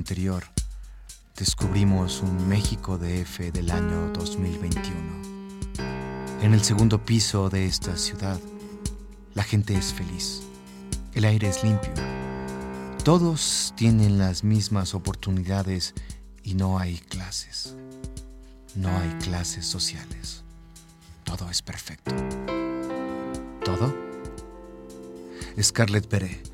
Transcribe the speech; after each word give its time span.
Anterior 0.00 0.44
descubrimos 1.36 2.22
un 2.22 2.48
México 2.48 2.96
DF 2.96 3.52
del 3.52 3.70
año 3.70 4.10
2021. 4.14 4.96
En 6.40 6.54
el 6.54 6.62
segundo 6.62 7.04
piso 7.04 7.50
de 7.50 7.66
esta 7.66 7.98
ciudad, 7.98 8.40
la 9.34 9.42
gente 9.42 9.74
es 9.74 9.92
feliz, 9.92 10.40
el 11.12 11.26
aire 11.26 11.50
es 11.50 11.62
limpio, 11.62 11.92
todos 13.04 13.74
tienen 13.76 14.16
las 14.16 14.42
mismas 14.42 14.94
oportunidades 14.94 15.92
y 16.42 16.54
no 16.54 16.78
hay 16.78 16.96
clases, 16.96 17.76
no 18.76 18.88
hay 18.88 19.10
clases 19.22 19.66
sociales, 19.66 20.44
todo 21.24 21.50
es 21.50 21.60
perfecto. 21.60 22.14
¿Todo? 23.62 23.94
Scarlett 25.60 26.06
Pérez, 26.08 26.49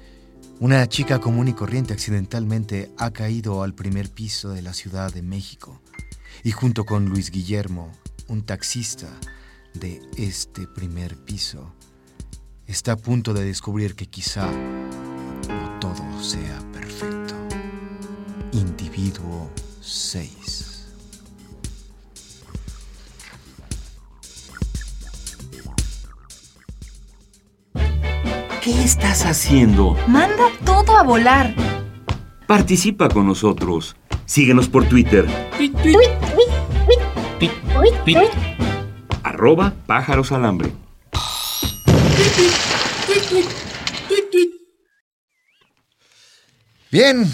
una 0.58 0.86
chica 0.88 1.20
común 1.20 1.48
y 1.48 1.52
corriente 1.52 1.92
accidentalmente 1.92 2.90
ha 2.96 3.10
caído 3.10 3.62
al 3.62 3.74
primer 3.74 4.10
piso 4.10 4.50
de 4.50 4.62
la 4.62 4.72
Ciudad 4.72 5.12
de 5.12 5.22
México 5.22 5.80
y 6.44 6.50
junto 6.50 6.84
con 6.84 7.06
Luis 7.06 7.30
Guillermo, 7.30 7.92
un 8.28 8.42
taxista 8.42 9.08
de 9.74 10.00
este 10.16 10.66
primer 10.66 11.16
piso, 11.16 11.74
está 12.66 12.92
a 12.92 12.96
punto 12.96 13.34
de 13.34 13.44
descubrir 13.44 13.94
que 13.94 14.06
quizá 14.06 14.50
no 14.50 15.78
todo 15.78 16.22
sea 16.22 16.58
perfecto. 16.72 17.34
Individuo 18.52 19.50
6. 19.82 20.75
¿Qué 28.66 28.82
estás 28.82 29.24
haciendo? 29.24 29.96
Manda 30.08 30.50
todo 30.64 30.96
a 30.96 31.04
volar. 31.04 31.54
Participa 32.48 33.08
con 33.08 33.24
nosotros. 33.24 33.94
Síguenos 34.24 34.68
por 34.68 34.88
Twitter. 34.88 35.24
Arroba 39.22 39.72
pájaros 39.86 40.32
alambre. 40.32 40.72
Bien, 46.90 47.32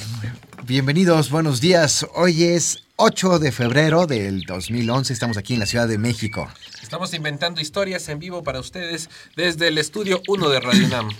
bienvenidos, 0.66 1.30
buenos 1.30 1.62
días. 1.62 2.06
Hoy 2.14 2.44
es 2.44 2.84
8 2.96 3.38
de 3.38 3.52
febrero 3.52 4.06
del 4.06 4.42
2011, 4.42 5.14
estamos 5.14 5.38
aquí 5.38 5.54
en 5.54 5.60
la 5.60 5.66
Ciudad 5.66 5.88
de 5.88 5.96
México. 5.96 6.50
Estamos 6.82 7.14
inventando 7.14 7.60
historias 7.60 8.08
en 8.08 8.18
vivo 8.18 8.42
para 8.42 8.60
ustedes 8.60 9.08
desde 9.36 9.68
el 9.68 9.78
estudio 9.78 10.20
1 10.26 10.48
de 10.50 10.60
Radio 10.60 10.86
UNAM. 10.86 11.10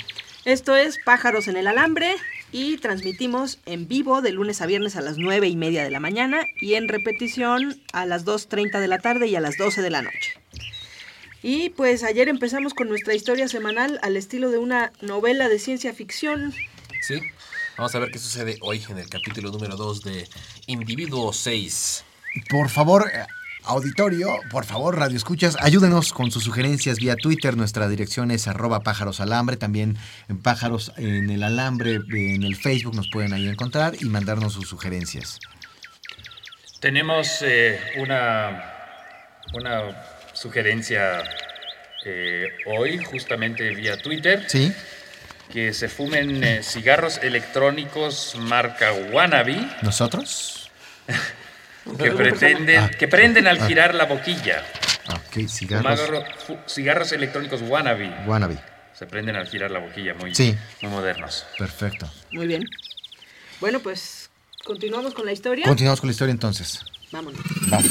Esto 0.45 0.75
es 0.77 0.99
Pájaros 1.05 1.47
en 1.47 1.57
el 1.57 1.69
Alambre 1.69 2.17
y 2.51 2.77
transmitimos 2.79 3.59
en 3.65 3.87
vivo 3.87 4.21
de 4.23 4.33
lunes 4.33 4.61
a 4.61 4.67
viernes 4.67 4.97
a 4.97 5.01
las 5.01 5.19
9 5.19 5.49
y 5.49 5.57
media 5.57 5.85
de 5.85 5.91
la 5.91 6.01
mañana 6.01 6.45
y 6.61 6.75
en 6.75 6.89
repetición 6.89 7.81
a 7.93 8.05
las 8.07 8.27
2.30 8.27 8.81
de 8.81 8.89
la 8.89 8.99
tarde 8.99 9.29
y 9.29 9.37
a 9.37 9.41
las 9.41 9.57
12 9.57 9.83
de 9.83 9.91
la 9.91 10.03
noche. 10.03 10.35
Y 11.43 11.71
pues 11.71 12.03
ayer 12.03 12.29
empezamos 12.29 12.75
con 12.75 12.89
nuestra 12.89 13.15
historia 13.15 13.49
semanal 13.49 13.99
al 14.03 14.17
estilo 14.17 14.51
de 14.51 14.59
una 14.59 14.93
novela 15.01 15.49
de 15.49 15.59
ciencia 15.59 15.95
ficción. 15.95 16.53
¿Sí? 17.01 17.21
Vamos 17.79 17.95
a 17.95 18.01
ver 18.01 18.11
qué 18.11 18.19
sucede 18.19 18.59
hoy 18.61 18.85
en 18.89 18.99
el 18.99 19.09
capítulo 19.09 19.51
número 19.51 19.77
2 19.77 20.03
de 20.03 20.29
Individuo 20.67 21.33
6. 21.33 22.05
Por 22.51 22.69
favor, 22.69 23.11
eh, 23.13 23.27
auditorio, 23.65 24.41
por 24.51 24.65
favor, 24.65 24.99
Radio 24.99 25.17
Escuchas, 25.17 25.57
ayúdenos 25.61 26.13
con 26.13 26.31
sus 26.31 26.45
sugerencias 26.45 26.99
vía 26.99 27.17
Twitter. 27.17 27.57
Nuestra 27.57 27.89
dirección 27.89 28.31
es 28.31 28.49
arroba 28.49 28.81
pájaros 28.81 29.21
alambre. 29.21 29.57
También 29.57 29.97
en 30.29 30.41
pájaros 30.41 30.93
en 30.97 31.31
el 31.31 31.43
alambre, 31.43 32.01
en 32.13 32.43
el 32.43 32.57
Facebook 32.57 32.95
nos 32.95 33.09
pueden 33.09 33.33
ahí 33.33 33.49
encontrar 33.49 33.95
y 34.01 34.07
mandarnos 34.07 34.53
sus 34.53 34.69
sugerencias. 34.69 35.39
Tenemos 36.81 37.43
eh, 37.43 37.81
una, 37.99 38.65
una 39.55 40.05
sugerencia 40.33 41.23
eh, 42.05 42.49
hoy, 42.67 42.99
justamente 42.99 43.71
vía 43.75 43.97
Twitter, 43.97 44.45
¿Sí? 44.49 44.73
que 45.53 45.73
se 45.73 45.89
fumen 45.89 46.43
eh, 46.43 46.63
cigarros 46.63 47.19
electrónicos 47.19 48.35
marca 48.39 48.93
Wannabe, 49.13 49.69
¿Nosotros? 49.83 50.71
que, 51.99 52.11
pretenden, 52.13 52.81
Ah. 52.85 52.91
que 52.91 53.09
prenden 53.09 53.47
al 53.47 53.67
girar 53.67 53.95
la 53.95 54.05
boquilla. 54.07 54.65
Ok, 55.09 55.47
cigarros. 55.49 56.01
Cigarros, 56.01 56.25
cigarros 56.67 57.13
electrónicos 57.13 57.61
Wannabe. 57.63 58.09
Wannabe. 58.27 58.59
Se 58.95 59.07
prenden 59.07 59.37
al 59.37 59.47
girar 59.49 59.71
la 59.71 59.81
boquilla, 59.81 60.15
muy, 60.15 60.35
Sí. 60.35 60.57
muy 60.81 60.91
modernos. 60.93 61.45
Perfecto. 61.59 62.09
Muy 62.31 62.47
bien. 62.47 62.65
Bueno, 63.61 63.81
pues 63.81 64.31
continuamos 64.65 65.15
con 65.15 65.27
la 65.27 65.33
historia. 65.33 65.65
Continuamos 65.67 66.01
con 66.01 66.09
la 66.09 66.13
historia 66.13 66.33
entonces. 66.33 66.81
Vámonos. 67.11 67.41
Vamos. 67.69 67.89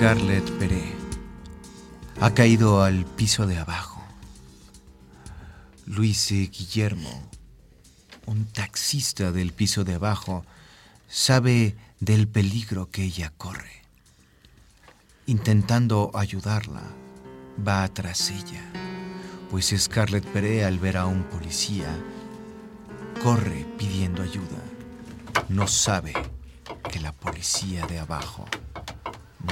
Scarlett 0.00 0.50
Pérez 0.52 0.94
ha 2.22 2.32
caído 2.32 2.82
al 2.82 3.04
piso 3.04 3.46
de 3.46 3.58
abajo. 3.58 4.02
Luis 5.84 6.32
E. 6.32 6.46
Guillermo, 6.46 7.28
un 8.24 8.46
taxista 8.46 9.30
del 9.30 9.52
piso 9.52 9.84
de 9.84 9.96
abajo, 9.96 10.42
sabe 11.06 11.76
del 12.00 12.28
peligro 12.28 12.88
que 12.88 13.04
ella 13.04 13.30
corre. 13.36 13.82
Intentando 15.26 16.10
ayudarla, 16.14 16.84
va 17.68 17.86
tras 17.88 18.30
ella, 18.30 18.64
pues 19.50 19.74
Scarlett 19.76 20.24
Pérez 20.24 20.64
al 20.64 20.78
ver 20.78 20.96
a 20.96 21.04
un 21.04 21.24
policía, 21.24 21.94
corre 23.22 23.66
pidiendo 23.76 24.22
ayuda. 24.22 24.64
No 25.50 25.66
sabe 25.66 26.14
que 26.90 27.00
la 27.00 27.12
policía 27.12 27.86
de 27.86 27.98
abajo 27.98 28.46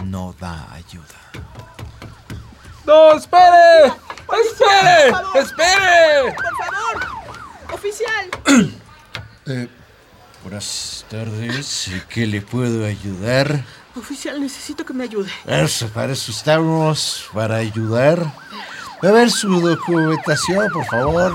no 0.05 0.35
da 0.41 0.73
ayuda. 0.73 1.19
¡No, 2.87 3.13
espere! 3.15 3.93
¡Espere! 4.47 5.13
¡Espere! 5.35 6.35
¡Por 6.35 6.57
favor! 6.57 7.75
¡Oficial! 7.75 8.31
Eh, 9.51 9.67
buenas 10.43 11.07
tardes, 11.09 11.91
¿qué 12.11 12.27
le 12.27 12.43
puedo 12.43 12.85
ayudar? 12.85 13.65
Oficial, 13.97 14.39
necesito 14.43 14.85
que 14.85 14.93
me 14.93 15.05
ayude. 15.05 15.31
Eso, 15.47 15.89
para 15.89 16.13
eso 16.13 16.31
estamos, 16.31 17.31
para 17.33 17.57
ayudar. 17.57 18.21
A 19.01 19.11
ver 19.11 19.31
su 19.31 19.59
documentación, 19.59 20.69
por 20.71 20.85
favor. 20.85 21.35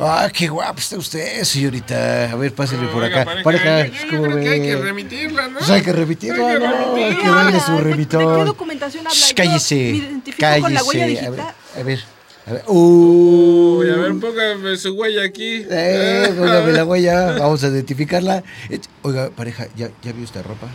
Ah, 0.00 0.30
qué 0.32 0.46
guapo 0.48 0.78
está 0.78 0.96
usted, 0.96 1.42
señorita. 1.42 2.30
A 2.30 2.36
ver, 2.36 2.54
pásale 2.54 2.86
por 2.88 3.02
acá. 3.04 3.24
Oiga, 3.28 3.42
Para 3.42 3.58
acá, 3.58 3.86
yo- 3.86 3.92
yo 3.92 4.10
¿cómo 4.10 4.22
creo 4.22 4.40
que 4.44 4.48
hay 4.48 4.60
que 4.62 4.76
ve? 4.76 4.82
remitirla, 4.82 5.48
¿no? 5.48 5.58
Pues 5.58 5.70
hay 5.70 5.82
que 5.82 5.92
remitirla, 5.92 6.46
Hay 6.48 6.54
que 6.54 6.58
¿no? 6.60 6.72
remitirla. 6.72 7.06
Hay 7.08 7.16
que 7.16 7.28
darle 7.28 7.60
su 7.60 7.72
Ay, 7.72 7.72
¿de- 7.72 7.74
¿De 7.74 7.82
qué 7.82 7.90
remitón. 7.90 8.46
documentación 8.46 9.06
habla? 9.06 9.18
Shh, 9.18 9.28
Yo 9.30 9.34
cállese, 9.34 9.74
me 9.74 9.80
identifico 9.90 10.46
con 10.60 10.74
la 10.74 10.84
huella 10.84 11.00
cállese. 11.04 11.26
A 11.26 11.30
ver, 11.30 11.40
a 11.40 11.82
ver, 11.82 12.00
a 12.46 12.52
ver. 12.52 12.62
Uh, 12.68 13.78
Uy, 13.80 13.90
a 13.90 13.96
ver, 13.96 14.14
póngame 14.20 14.76
su 14.76 14.92
huella 14.92 15.24
aquí. 15.24 15.66
Eh, 15.68 16.32
póngame 16.38 16.72
la 16.72 16.84
huella, 16.86 17.32
vamos 17.38 17.64
a 17.64 17.68
identificarla. 17.68 18.44
Eh, 18.70 18.80
Oiga, 19.02 19.30
pareja, 19.30 19.66
¿ya, 19.76 19.90
ya 20.02 20.12
vio 20.12 20.24
esta 20.24 20.42
ropa? 20.42 20.68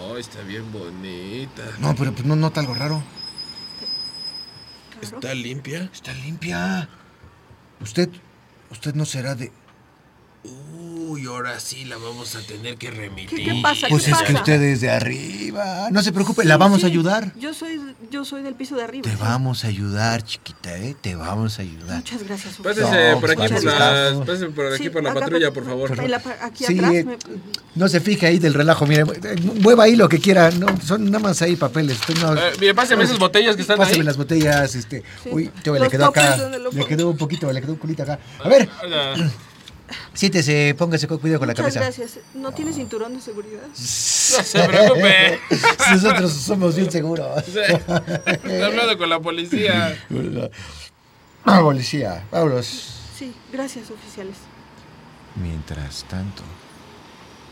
Oh, 0.00 0.16
está 0.16 0.40
bien 0.42 0.64
bonita. 0.72 1.62
No, 1.78 1.94
pero 1.94 2.10
pues 2.12 2.24
no 2.26 2.34
nota 2.34 2.58
algo 2.60 2.74
raro. 2.74 3.04
¿Está 5.00 5.32
limpia? 5.32 5.88
Está 5.92 6.12
limpia. 6.12 6.88
Usted, 7.80 8.08
usted 8.72 8.94
no 8.94 9.04
será 9.04 9.34
de... 9.34 9.52
Uy, 10.44 11.26
ahora 11.26 11.60
sí 11.60 11.84
la 11.84 11.96
vamos 11.98 12.34
a 12.36 12.40
tener 12.40 12.76
que 12.76 12.90
remitir. 12.90 13.38
¿Qué- 13.38 13.44
qué 13.44 13.60
pasa? 13.62 13.86
Pues 13.88 14.04
¿Qué 14.04 14.10
es 14.12 14.22
que 14.22 14.32
usted 14.32 14.60
es 14.62 14.80
de 14.80 14.90
arriba. 14.90 15.88
No 15.90 16.02
se 16.02 16.10
preocupe, 16.12 16.44
la 16.44 16.56
vamos 16.56 16.82
a 16.84 16.86
ayudar. 16.86 17.32
Yo 17.38 17.52
soy, 17.54 17.80
yo 18.10 18.24
soy 18.24 18.42
del 18.42 18.54
piso 18.54 18.74
de 18.76 18.82
arriba. 18.84 19.04
Te 19.04 19.10
sí. 19.10 19.16
vamos 19.20 19.64
a 19.64 19.68
ayudar, 19.68 20.22
chiquita, 20.24 20.76
¿eh? 20.78 20.96
Te 21.00 21.14
vamos 21.14 21.58
a 21.58 21.62
ayudar. 21.62 21.96
Muchas 21.98 22.22
gracias. 22.22 22.54
Pásese. 22.56 23.10
No, 23.12 23.20
por 23.20 23.30
aquí 23.30 23.36
por 23.42 23.50
muchas 23.50 23.64
la, 23.64 23.74
gracias. 23.74 24.26
pásese 24.26 24.46
por 24.46 24.66
aquí 24.72 24.82
Sí, 24.84 24.90
por 24.90 25.02
la 25.04 25.10
acá, 25.10 25.20
patrulla, 25.20 25.52
por- 25.52 25.62
por 25.64 25.96
favor. 25.96 26.10
aquí 26.40 26.64
Sí, 26.64 26.74
atrás. 26.78 26.94
eh, 26.94 27.04
me- 27.04 27.16
no 27.74 27.88
se 27.88 28.00
fije 28.00 28.26
ahí 28.26 28.38
del 28.38 28.54
relajo, 28.54 28.86
mire, 28.86 29.02
eh, 29.02 29.36
mueva 29.60 29.84
ahí 29.84 29.96
lo 29.96 30.08
que 30.08 30.18
quiera, 30.18 30.50
no, 30.50 30.66
son 30.80 31.04
nada 31.04 31.18
más 31.20 31.40
ahí 31.42 31.56
papeles. 31.56 31.98
Usted 32.00 32.16
no, 32.18 32.34
Eh, 32.34 32.52
mire, 32.58 32.74
páseme 32.74 33.04
esas 33.04 33.18
botellas 33.18 33.54
que 33.54 33.62
están 33.62 33.76
Páseme 33.78 33.98
ahí. 33.98 34.04
las 34.04 34.16
botellas, 34.16 34.74
este. 34.74 35.02
Sí. 35.22 35.28
Uy, 35.30 35.50
yo, 35.62 35.74
le 35.78 35.88
quedó 35.88 36.06
acá. 36.06 36.22
toppers, 36.22 36.38
¿dónde 36.42 36.58
lo 36.58 36.72
Le 36.72 36.86
quedó 36.86 37.10
un 37.10 37.16
poquito, 37.18 37.52
le 37.52 37.60
quedó 37.60 37.72
un 37.72 37.78
culito 37.78 38.02
acá. 38.02 38.18
A 38.42 38.48
ver, 38.48 38.68
Hola. 38.82 39.14
Siéntese, 40.14 40.74
póngase 40.78 41.06
con 41.06 41.18
cuidado 41.18 41.40
con 41.40 41.48
la 41.48 41.52
Muchas 41.54 41.74
cabeza. 41.74 41.80
gracias. 41.80 42.24
¿No 42.34 42.52
tiene 42.52 42.72
cinturón 42.72 43.14
de 43.14 43.20
seguridad? 43.20 43.62
No 43.72 44.42
se 44.44 44.66
preocupe. 44.66 45.40
Nosotros 45.90 46.32
somos 46.32 46.74
bien 46.76 46.90
seguros. 46.90 47.28
He 47.56 48.62
hablado 48.62 48.96
con 48.96 49.10
la 49.10 49.20
policía. 49.20 49.98
Ah, 51.44 51.60
policía, 51.60 52.24
vámonos. 52.30 53.00
Sí, 53.18 53.34
gracias, 53.52 53.90
oficiales. 53.90 54.36
Mientras 55.36 56.04
tanto, 56.04 56.42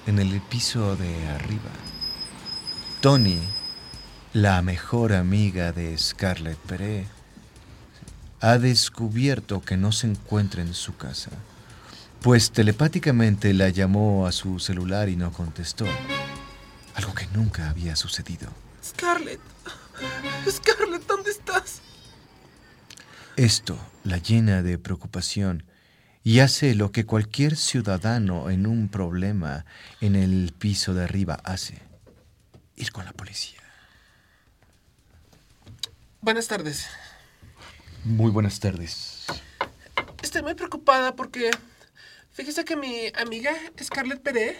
en 0.07 0.19
el 0.19 0.41
piso 0.43 0.97
de 0.97 1.29
arriba, 1.29 1.71
Tony, 3.01 3.41
la 4.33 4.63
mejor 4.63 5.13
amiga 5.13 5.73
de 5.73 5.97
Scarlett 5.99 6.59
Pérez, 6.59 7.09
ha 8.41 8.59
descubierto 8.59 9.61
que 9.61 9.77
no 9.77 9.93
se 9.93 10.07
encuentra 10.07 10.63
en 10.63 10.73
su 10.73 10.97
casa, 10.97 11.31
pues 12.23 12.51
telepáticamente 12.51 13.55
la 13.55 13.69
llamó 13.71 14.27
a 14.27 14.33
su 14.33 14.59
celular 14.59 15.09
y 15.09 15.17
no 15.17 15.33
contestó, 15.33 15.87
algo 16.95 17.15
que 17.15 17.27
nunca 17.29 17.71
había 17.71 17.97
sucedido. 17.97 18.49
Scarlett. 18.85 19.41
Scarlett, 20.51 21.07
¿dónde 21.07 21.31
estás? 21.31 21.81
Esto 23.37 23.79
la 24.05 24.19
llena 24.19 24.63
de 24.63 24.79
preocupación 24.79 25.65
y 26.23 26.41
hace 26.41 26.75
lo 26.75 26.93
que 26.93 27.07
cualquier 27.07 27.57
ciudadano 27.57 28.51
en 28.51 28.67
un 28.67 28.89
problema 28.89 29.65
en 30.01 30.17
el 30.17 30.53
piso 30.59 30.93
de 30.93 31.05
arriba 31.05 31.41
hace, 31.45 31.81
ir 32.77 32.93
con 32.93 33.05
la 33.05 33.13
policía. 33.13 33.61
Buenas 36.21 36.49
tardes. 36.49 36.87
Muy 38.05 38.31
buenas 38.31 38.61
tardes. 38.61 39.25
Estoy 40.23 40.43
muy 40.43 40.55
preocupada 40.55 41.17
porque. 41.17 41.51
Fíjese 42.33 42.65
que 42.65 42.77
mi 42.77 43.11
amiga 43.21 43.53
Scarlett 43.83 44.21
Pérez. 44.21 44.57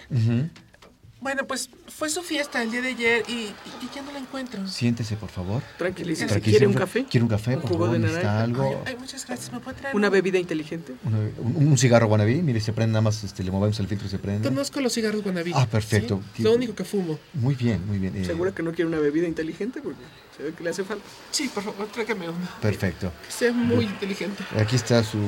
Bueno, 1.23 1.47
pues 1.47 1.69
fue 1.89 2.09
su 2.09 2.23
fiesta 2.23 2.63
el 2.63 2.71
día 2.71 2.81
de 2.81 2.89
ayer 2.89 3.23
y, 3.29 3.49
ya 3.95 4.01
no 4.01 4.11
la 4.11 4.21
encuentro. 4.21 4.67
Siéntese, 4.67 5.17
por 5.17 5.29
favor. 5.29 5.63
Tranquilícese. 5.77 6.27
Tranquilícese, 6.29 6.51
¿Quiere 6.51 6.67
un 6.67 6.73
café? 6.73 7.05
¿Quiere 7.05 7.25
un 7.25 7.29
café, 7.29 7.57
¿Un 7.57 7.61
por 7.61 7.71
jugo 7.73 7.85
favor? 7.85 7.99
de 8.01 8.07
¿Necesita 8.07 8.27
naranja? 8.33 8.43
algo? 8.45 8.83
Ay, 8.87 8.97
muchas 8.99 9.27
gracias. 9.27 9.53
¿Me 9.53 9.61
puede 9.61 9.77
traer 9.77 9.95
¿Una 9.95 10.07
un- 10.07 10.13
bebida 10.15 10.39
inteligente? 10.39 10.95
Una- 11.05 11.19
un, 11.39 11.69
un 11.69 11.77
cigarro 11.77 12.07
guanabí, 12.07 12.41
mire, 12.41 12.59
se 12.61 12.73
prende 12.73 12.93
nada 12.93 13.03
más, 13.03 13.23
este, 13.23 13.45
le 13.45 13.51
movemos 13.51 13.79
el 13.81 13.87
filtro 13.87 14.07
y 14.07 14.11
se 14.11 14.19
prende. 14.19 14.49
Conozco 14.49 14.81
los 14.81 14.95
cigarros 14.95 15.23
Guanabí. 15.23 15.53
Ah, 15.55 15.67
perfecto. 15.67 16.23
¿sí? 16.35 16.43
Lo 16.43 16.55
único 16.55 16.75
que 16.75 16.85
fumo. 16.85 17.19
Muy 17.35 17.55
bien, 17.55 17.87
muy 17.87 17.99
bien. 17.99 18.17
eh, 18.17 18.25
¿Segura 18.25 18.53
que 18.55 18.63
no 18.63 18.73
quiere 18.73 18.89
una 18.89 18.99
bebida 18.99 19.29
inteligente? 19.29 19.83
Porque 19.83 20.01
se 20.39 20.43
ve 20.43 20.55
que 20.55 20.65
le 20.65 20.71
hace 20.71 20.85
falta. 20.85 21.05
Sí, 21.33 21.51
por 21.55 21.63
favor, 21.65 21.87
tráigame 21.89 22.31
una. 22.31 22.47
Perfecto. 22.63 23.13
Que 23.27 23.31
sea 23.31 23.53
muy 23.53 23.85
inteligente. 23.85 24.43
Aquí 24.59 24.75
está 24.75 25.05
su... 25.05 25.19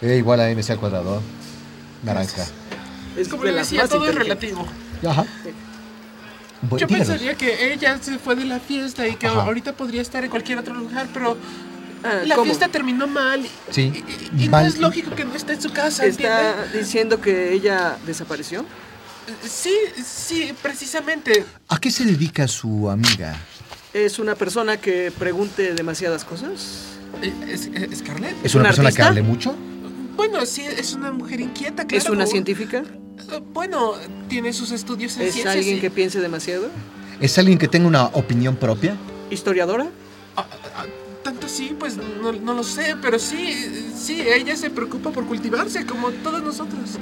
eh, 0.00 0.16
igual 0.16 0.40
a 0.40 0.48
MC 0.50 0.70
al 0.70 0.80
cuadrado. 0.80 1.20
Naranja. 2.02 2.46
Es 3.16 3.28
Como 3.28 3.44
de 3.44 3.52
le 3.52 3.58
decía, 3.58 3.86
todo 3.88 4.08
es 4.08 4.14
relativo. 4.14 4.66
Ajá. 5.06 5.24
Yo 6.62 6.76
díganos. 6.76 7.08
pensaría 7.08 7.34
que 7.36 7.72
ella 7.72 7.98
se 8.02 8.18
fue 8.18 8.36
de 8.36 8.44
la 8.44 8.60
fiesta 8.60 9.06
y 9.08 9.16
que 9.16 9.26
Ajá. 9.26 9.42
ahorita 9.42 9.72
podría 9.72 10.02
estar 10.02 10.22
en 10.24 10.30
cualquier 10.30 10.58
otro 10.58 10.74
lugar, 10.74 11.08
pero 11.12 11.36
Ah, 12.02 12.22
la 12.24 12.34
¿cómo? 12.34 12.46
fiesta 12.46 12.68
terminó 12.68 13.06
mal. 13.06 13.46
Sí, 13.70 13.92
Y, 14.32 14.44
y 14.44 14.46
no 14.46 14.52
mal. 14.52 14.66
es 14.66 14.78
lógico 14.78 15.14
que 15.14 15.24
no 15.26 15.34
esté 15.34 15.52
en 15.54 15.60
su 15.60 15.70
casa, 15.70 16.06
¿Está 16.06 16.52
¿entiende? 16.52 16.78
diciendo 16.78 17.20
que 17.20 17.52
ella 17.52 17.98
desapareció? 18.06 18.64
Sí, 19.46 19.74
sí, 20.02 20.52
precisamente. 20.62 21.44
¿A 21.68 21.78
qué 21.78 21.90
se 21.90 22.04
dedica 22.06 22.48
su 22.48 22.88
amiga? 22.88 23.36
¿Es 23.92 24.18
una 24.18 24.34
persona 24.34 24.78
que 24.78 25.12
pregunte 25.18 25.74
demasiadas 25.74 26.24
cosas? 26.24 26.84
Eh, 27.22 27.32
¿Es, 27.48 27.66
es- 27.66 27.98
Scarlett? 27.98 28.34
¿Es 28.44 28.54
una 28.54 28.62
¿Un 28.64 28.68
persona 28.68 28.88
artista? 28.88 29.02
que 29.02 29.08
hable 29.08 29.22
mucho? 29.22 29.54
Bueno, 30.16 30.44
sí, 30.46 30.62
es 30.62 30.94
una 30.94 31.12
mujer 31.12 31.40
inquieta, 31.40 31.86
claro. 31.86 32.02
¿Es 32.04 32.10
una 32.10 32.26
científica? 32.26 32.78
Eh, 33.32 33.40
Bueno, 33.52 33.94
tiene 34.28 34.52
sus 34.52 34.70
estudios 34.72 35.16
en 35.16 35.22
¿Es 35.22 35.34
ciencias. 35.34 35.56
alguien 35.56 35.76
y- 35.78 35.80
que 35.80 35.90
piense 35.90 36.20
demasiado? 36.20 36.68
¿Es 37.20 37.38
alguien 37.38 37.58
que 37.58 37.68
tenga 37.68 37.86
una 37.86 38.06
opinión 38.06 38.56
propia? 38.56 38.96
¿Historiadora? 39.30 39.88
Ah, 40.36 40.46
ah, 40.76 40.86
tanto 41.22 41.48
sí, 41.48 41.76
pues 41.78 41.96
no, 41.96 42.32
no 42.32 42.54
lo 42.54 42.64
sé, 42.64 42.96
pero 43.02 43.18
sí, 43.18 43.90
sí, 43.96 44.20
ella 44.22 44.56
se 44.56 44.70
preocupa 44.70 45.10
por 45.10 45.26
cultivarse 45.26 45.84
como 45.84 46.10
todos 46.10 46.42
nosotros. 46.42 46.98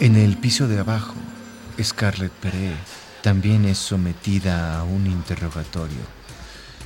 En 0.00 0.14
el 0.16 0.36
piso 0.36 0.68
de 0.68 0.78
abajo, 0.78 1.14
Scarlett 1.82 2.30
Pérez 2.32 2.76
también 3.22 3.64
es 3.64 3.78
sometida 3.78 4.78
a 4.78 4.84
un 4.84 5.06
interrogatorio. 5.06 5.98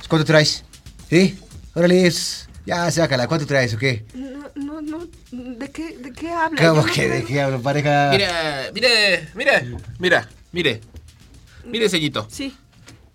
¿Cuánto 0.09 0.25
traes? 0.25 0.63
¿Sí? 1.09 1.37
Órale, 1.75 2.07
es... 2.07 2.47
Ya, 2.65 2.89
sácala. 2.91 3.27
¿Cuánto 3.27 3.45
traes 3.45 3.73
o 3.73 3.77
qué? 3.77 4.05
¿De 5.35 5.71
qué, 5.71 5.97
de 5.97 6.13
qué 6.13 6.31
habla? 6.31 6.61
¿Cómo 6.61 6.85
que 6.85 7.09
de 7.09 7.23
qué 7.23 7.41
hablo, 7.41 7.59
pareja? 7.59 8.11
Mira, 8.11 8.69
mire, 8.71 9.29
mire, 9.33 9.75
mira, 9.97 10.29
mire. 10.51 10.79
Mire, 11.65 11.89
sellito. 11.89 12.27
Sí. 12.29 12.55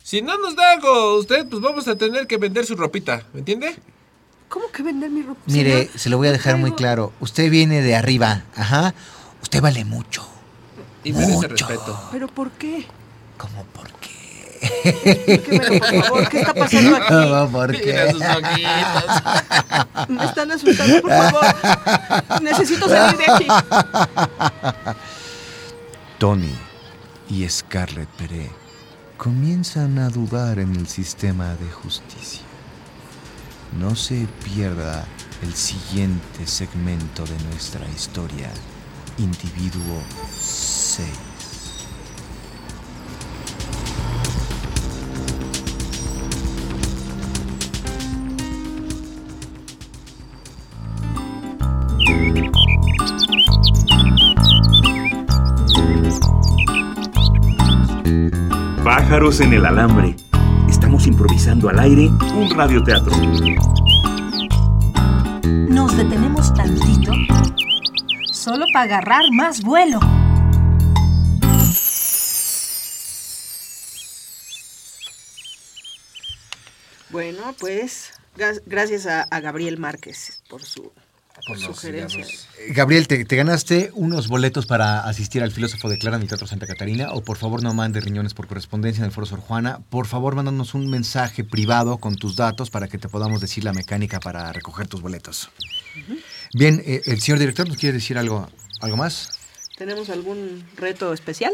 Si 0.02 0.20
no 0.20 0.36
nos 0.36 0.56
da 0.56 0.72
algo 0.72 1.16
usted, 1.18 1.46
pues 1.48 1.62
vamos 1.62 1.86
a 1.86 1.94
tener 1.96 2.26
que 2.26 2.36
vender 2.36 2.66
su 2.66 2.74
ropita, 2.74 3.22
¿me 3.32 3.38
entiende? 3.38 3.76
¿Cómo 4.48 4.68
que 4.72 4.82
vender 4.82 5.10
mi 5.10 5.22
ropa? 5.22 5.40
Mire, 5.46 5.84
Señor, 5.84 5.98
se 5.98 6.10
lo 6.10 6.16
voy 6.16 6.26
a 6.28 6.32
dejar 6.32 6.56
muy 6.56 6.72
claro. 6.72 7.12
Usted 7.20 7.50
viene 7.50 7.82
de 7.82 7.94
arriba. 7.94 8.42
Ajá. 8.56 8.94
Usted 9.40 9.60
vale 9.60 9.84
mucho. 9.84 10.26
Y 11.04 11.12
merece 11.12 11.32
Mucho. 11.34 11.48
respeto. 11.48 12.08
¿Pero 12.10 12.26
por 12.26 12.50
qué? 12.52 12.84
¿Cómo 13.36 13.62
por 13.66 13.92
qué? 14.00 14.07
Explíquemelo, 14.62 15.78
por 15.78 16.04
favor. 16.04 16.28
¿Qué 16.28 16.40
está 16.40 16.54
pasando 16.54 16.96
aquí? 16.96 17.06
¿Cómo 17.08 17.50
por 17.50 17.70
Mira 17.70 18.06
qué? 18.06 18.12
sus 18.12 18.22
ojitos. 18.22 19.22
Me 20.08 20.24
están 20.24 20.50
asustando, 20.52 21.02
por 21.02 21.10
favor. 21.10 21.44
Necesito 22.42 22.88
salir 22.88 23.16
de 23.18 23.32
aquí. 23.32 23.46
Tony 26.18 26.54
y 27.28 27.48
Scarlett 27.48 28.08
Pérez 28.10 28.50
comienzan 29.16 29.98
a 29.98 30.08
dudar 30.08 30.58
en 30.58 30.74
el 30.76 30.88
sistema 30.88 31.54
de 31.54 31.70
justicia. 31.70 32.42
No 33.78 33.94
se 33.94 34.26
pierda 34.44 35.04
el 35.42 35.54
siguiente 35.54 36.46
segmento 36.46 37.24
de 37.24 37.38
nuestra 37.50 37.86
historia, 37.88 38.50
Individuo 39.18 40.02
6. 40.40 41.06
Pájaros 59.18 59.40
en 59.40 59.52
el 59.52 59.66
alambre. 59.66 60.14
Estamos 60.68 61.08
improvisando 61.08 61.68
al 61.68 61.80
aire 61.80 62.06
un 62.36 62.48
radioteatro. 62.54 63.10
Nos 65.68 65.96
detenemos 65.96 66.54
tantito 66.54 67.10
solo 68.32 68.64
para 68.72 68.84
agarrar 68.84 69.24
más 69.32 69.60
vuelo. 69.62 69.98
Bueno, 77.10 77.56
pues 77.58 78.12
gracias 78.66 79.06
a, 79.06 79.22
a 79.22 79.40
Gabriel 79.40 79.78
Márquez 79.78 80.44
por 80.48 80.62
su 80.62 80.92
Por 81.46 81.60
los 81.60 81.80
cigarros. 81.80 82.48
Gabriel, 82.70 83.08
¿te, 83.08 83.24
te 83.24 83.36
ganaste 83.36 83.90
unos 83.94 84.28
boletos 84.28 84.66
para 84.66 85.00
asistir 85.04 85.42
al 85.42 85.50
filósofo 85.52 85.88
de 85.88 85.98
Clara 85.98 86.16
en 86.16 86.22
el 86.22 86.28
Teatro 86.28 86.46
Santa 86.46 86.66
Catarina? 86.66 87.12
O 87.12 87.22
por 87.22 87.36
favor 87.36 87.62
no 87.62 87.72
mande 87.74 88.00
riñones 88.00 88.34
por 88.34 88.46
correspondencia 88.46 89.00
en 89.00 89.06
el 89.06 89.12
Foro 89.12 89.26
Sor 89.26 89.40
Juana. 89.40 89.80
Por 89.90 90.06
favor, 90.06 90.34
mándanos 90.34 90.74
un 90.74 90.90
mensaje 90.90 91.44
privado 91.44 91.98
con 91.98 92.16
tus 92.16 92.36
datos 92.36 92.70
para 92.70 92.88
que 92.88 92.98
te 92.98 93.08
podamos 93.08 93.40
decir 93.40 93.64
la 93.64 93.72
mecánica 93.72 94.20
para 94.20 94.52
recoger 94.52 94.88
tus 94.88 95.00
boletos. 95.00 95.50
Bien, 96.52 96.82
eh, 96.84 97.02
el 97.06 97.20
señor 97.20 97.38
director 97.38 97.68
nos 97.68 97.76
quiere 97.76 97.94
decir 97.94 98.18
algo, 98.18 98.48
algo 98.80 98.96
más. 98.96 99.38
¿Tenemos 99.76 100.10
algún 100.10 100.64
reto 100.76 101.12
especial? 101.12 101.52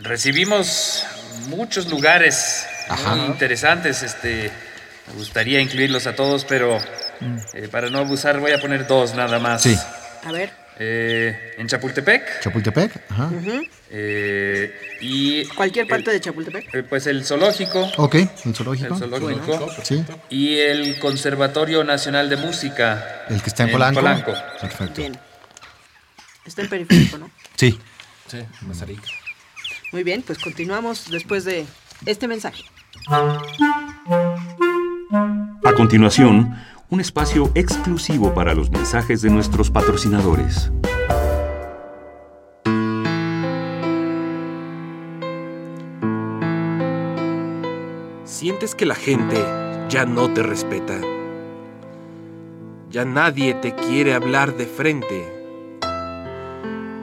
Recibimos 0.00 1.04
muchos 1.48 1.88
lugares 1.88 2.66
Ajá. 2.88 3.14
muy 3.14 3.26
interesantes. 3.26 4.02
Este, 4.02 4.50
me 5.06 5.14
gustaría 5.14 5.60
incluirlos 5.60 6.06
a 6.06 6.14
todos, 6.14 6.44
pero 6.44 6.78
eh, 7.54 7.68
para 7.70 7.88
no 7.90 7.98
abusar 7.98 8.38
voy 8.40 8.52
a 8.52 8.60
poner 8.60 8.86
dos 8.86 9.14
nada 9.14 9.38
más. 9.38 9.62
Sí. 9.62 9.76
A 10.24 10.32
ver. 10.32 10.50
eh, 10.80 11.54
en 11.58 11.66
Chapultepec. 11.66 12.40
Chapultepec, 12.40 13.02
ajá. 13.10 13.30
eh, 13.90 14.72
y. 15.00 15.44
Cualquier 15.48 15.86
parte 15.88 16.10
el- 16.10 16.16
de 16.16 16.20
Chapultepec. 16.20 16.74
eh, 16.74 16.82
Pues 16.84 17.06
el 17.08 17.24
zoológico. 17.24 17.90
Ok, 17.96 18.14
el 18.14 18.54
zoológico. 18.54 18.94
El 18.94 18.98
zoológico. 19.00 19.70
Sí, 19.82 20.04
Y 20.30 20.58
el 20.58 20.98
Conservatorio 21.00 21.82
Nacional 21.84 22.28
de 22.30 22.36
Música. 22.36 23.24
el 23.28 23.42
que 23.42 23.48
está 23.48 23.64
en 23.64 23.72
Polanco. 23.72 24.00
Polanco. 24.00 24.34
Perfecto. 24.60 25.00
Bien. 25.00 25.18
Está 26.46 26.62
en 26.62 26.68
periférico, 26.68 27.18
¿no? 27.18 27.30
Sí. 27.56 27.78
Sí, 28.28 28.38
Mazarik. 28.62 29.00
Muy 29.92 30.02
bien, 30.04 30.22
pues 30.22 30.38
continuamos 30.38 31.10
después 31.10 31.44
de 31.44 31.66
este 32.06 32.28
mensaje. 32.28 32.62
A 35.64 35.72
continuación, 35.74 36.54
un 36.90 37.00
espacio 37.00 37.50
exclusivo 37.54 38.32
para 38.32 38.54
los 38.54 38.70
mensajes 38.70 39.20
de 39.20 39.28
nuestros 39.28 39.70
patrocinadores. 39.70 40.72
Sientes 48.24 48.74
que 48.74 48.86
la 48.86 48.94
gente 48.94 49.36
ya 49.90 50.06
no 50.06 50.32
te 50.32 50.42
respeta. 50.42 50.98
Ya 52.90 53.04
nadie 53.04 53.52
te 53.52 53.74
quiere 53.74 54.14
hablar 54.14 54.56
de 54.56 54.64
frente. 54.64 55.30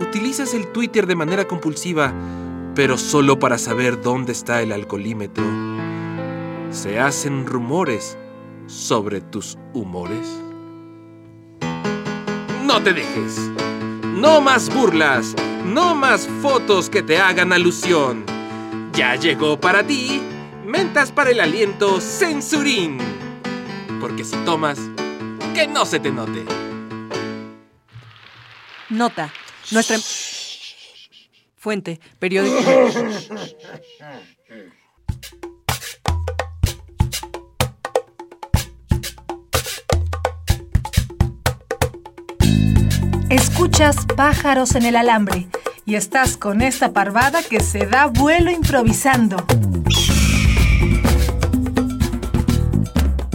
Utilizas 0.01 0.55
el 0.55 0.67
Twitter 0.71 1.05
de 1.05 1.15
manera 1.15 1.45
compulsiva, 1.45 2.11
pero 2.73 2.97
solo 2.97 3.37
para 3.37 3.59
saber 3.59 4.01
dónde 4.01 4.31
está 4.31 4.63
el 4.63 4.71
alcoholímetro. 4.71 5.45
Se 6.71 6.99
hacen 6.99 7.45
rumores 7.45 8.17
sobre 8.67 9.21
tus 9.21 9.57
humores. 9.73 10.27
No 12.63 12.81
te 12.81 12.93
dejes. 12.93 13.37
No 14.03 14.41
más 14.41 14.73
burlas. 14.73 15.35
No 15.65 15.95
más 15.95 16.27
fotos 16.41 16.89
que 16.89 17.03
te 17.03 17.17
hagan 17.17 17.53
alusión. 17.53 18.25
Ya 18.93 19.15
llegó 19.15 19.59
para 19.59 19.85
ti 19.85 20.21
mentas 20.65 21.11
para 21.11 21.31
el 21.31 21.39
aliento 21.39 22.01
Censurín. 22.01 22.97
Porque 24.01 24.23
si 24.23 24.35
tomas, 24.45 24.79
que 25.53 25.67
no 25.67 25.85
se 25.85 25.99
te 25.99 26.11
note. 26.11 26.43
Nota. 28.89 29.31
Nuestra... 29.71 29.97
Fuente. 31.57 31.99
Periódico. 32.19 32.57
Escuchas 43.35 43.97
pájaros 44.15 44.75
en 44.75 44.85
el 44.85 44.95
alambre 44.95 45.49
y 45.85 45.95
estás 45.95 46.37
con 46.37 46.61
esta 46.61 46.93
parvada 46.93 47.43
que 47.43 47.59
se 47.59 47.85
da 47.85 48.05
vuelo 48.05 48.49
improvisando. 48.49 49.45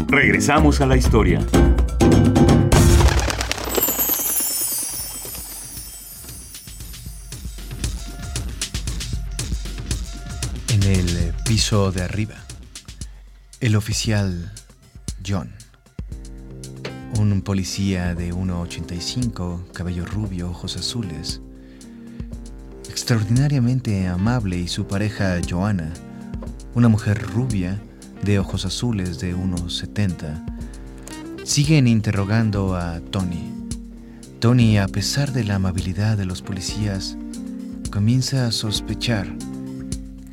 Regresamos 0.09 0.80
a 0.80 0.87
la 0.87 0.97
historia. 0.97 1.40
En 10.69 10.83
el 10.83 11.16
eh, 11.19 11.35
piso 11.45 11.92
de 11.92 12.04
arriba, 12.04 12.37
el 13.61 13.76
oficial 13.76 14.50
John, 15.26 15.52
un 17.20 17.42
policía 17.42 18.14
de 18.14 18.32
1,85, 18.32 19.72
cabello 19.72 20.06
rubio, 20.06 20.48
ojos 20.48 20.76
azules, 20.78 21.42
extraordinariamente 22.88 24.08
amable 24.08 24.56
y 24.56 24.68
su 24.68 24.86
pareja 24.86 25.38
Joanna, 25.46 25.92
una 26.74 26.88
mujer 26.88 27.20
rubia 27.20 27.78
de 28.22 28.38
ojos 28.38 28.64
azules 28.64 29.20
de 29.20 29.36
1,70, 29.36 30.42
siguen 31.44 31.86
interrogando 31.88 32.74
a 32.74 33.00
Tony. 33.00 33.52
Tony, 34.38 34.78
a 34.78 34.88
pesar 34.88 35.32
de 35.32 35.44
la 35.44 35.56
amabilidad 35.56 36.16
de 36.16 36.24
los 36.24 36.40
policías, 36.40 37.18
comienza 37.90 38.46
a 38.46 38.52
sospechar 38.52 39.28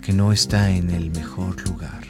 que 0.02 0.14
no 0.14 0.32
está 0.32 0.72
en 0.72 0.90
el 0.92 1.12
mejor 1.12 1.62
lugar. 1.68 2.07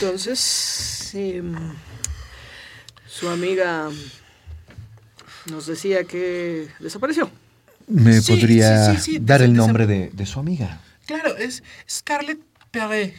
Entonces, 0.00 1.10
em, 1.14 1.54
su 3.08 3.30
amiga 3.30 3.88
nos 5.50 5.66
decía 5.66 6.04
que 6.04 6.68
desapareció. 6.80 7.30
¿Me 7.88 8.20
Sí, 8.20 8.32
podría 8.32 8.90
sí, 8.90 8.96
sí, 9.00 9.12
sí, 9.12 9.18
dar 9.22 9.40
el 9.40 9.54
nombre 9.54 9.86
de, 9.86 10.10
de 10.12 10.26
su 10.26 10.38
amiga? 10.38 10.80
Claro, 11.06 11.34
es 11.38 11.62
Scarlett 11.88 12.40
Perret. 12.70 13.14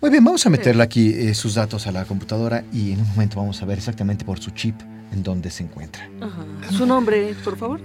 Muy 0.00 0.10
bien, 0.10 0.24
vamos 0.24 0.44
a 0.46 0.50
meterle 0.50 0.82
aquí 0.82 1.10
eh, 1.14 1.32
sus 1.34 1.54
datos 1.54 1.86
a 1.86 1.92
la 1.92 2.04
computadora 2.06 2.64
y 2.72 2.90
en 2.92 3.02
un 3.02 3.08
momento 3.10 3.36
vamos 3.36 3.62
a 3.62 3.66
ver 3.66 3.78
exactamente 3.78 4.24
por 4.24 4.40
su 4.40 4.50
chip 4.50 4.80
en 5.12 5.22
dónde 5.22 5.48
se 5.50 5.62
encuentra. 5.62 6.08
Su 6.76 6.86
nombre, 6.86 7.36
por 7.44 7.56
favor. 7.56 7.80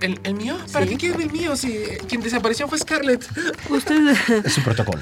¿El, 0.00 0.34
mío? 0.34 0.56
¿Para 0.72 0.84
Sí. 0.86 0.92
qué 0.92 0.96
quiere 0.98 1.22
el 1.24 1.30
mío 1.30 1.56
si 1.56 1.72
quien 2.08 2.20
desapareció 2.20 2.66
fue 2.68 2.78
Scarlett? 2.78 3.24
Usted... 3.70 4.42
Es 4.44 4.56
un 4.58 4.64
protocolo. 4.64 5.00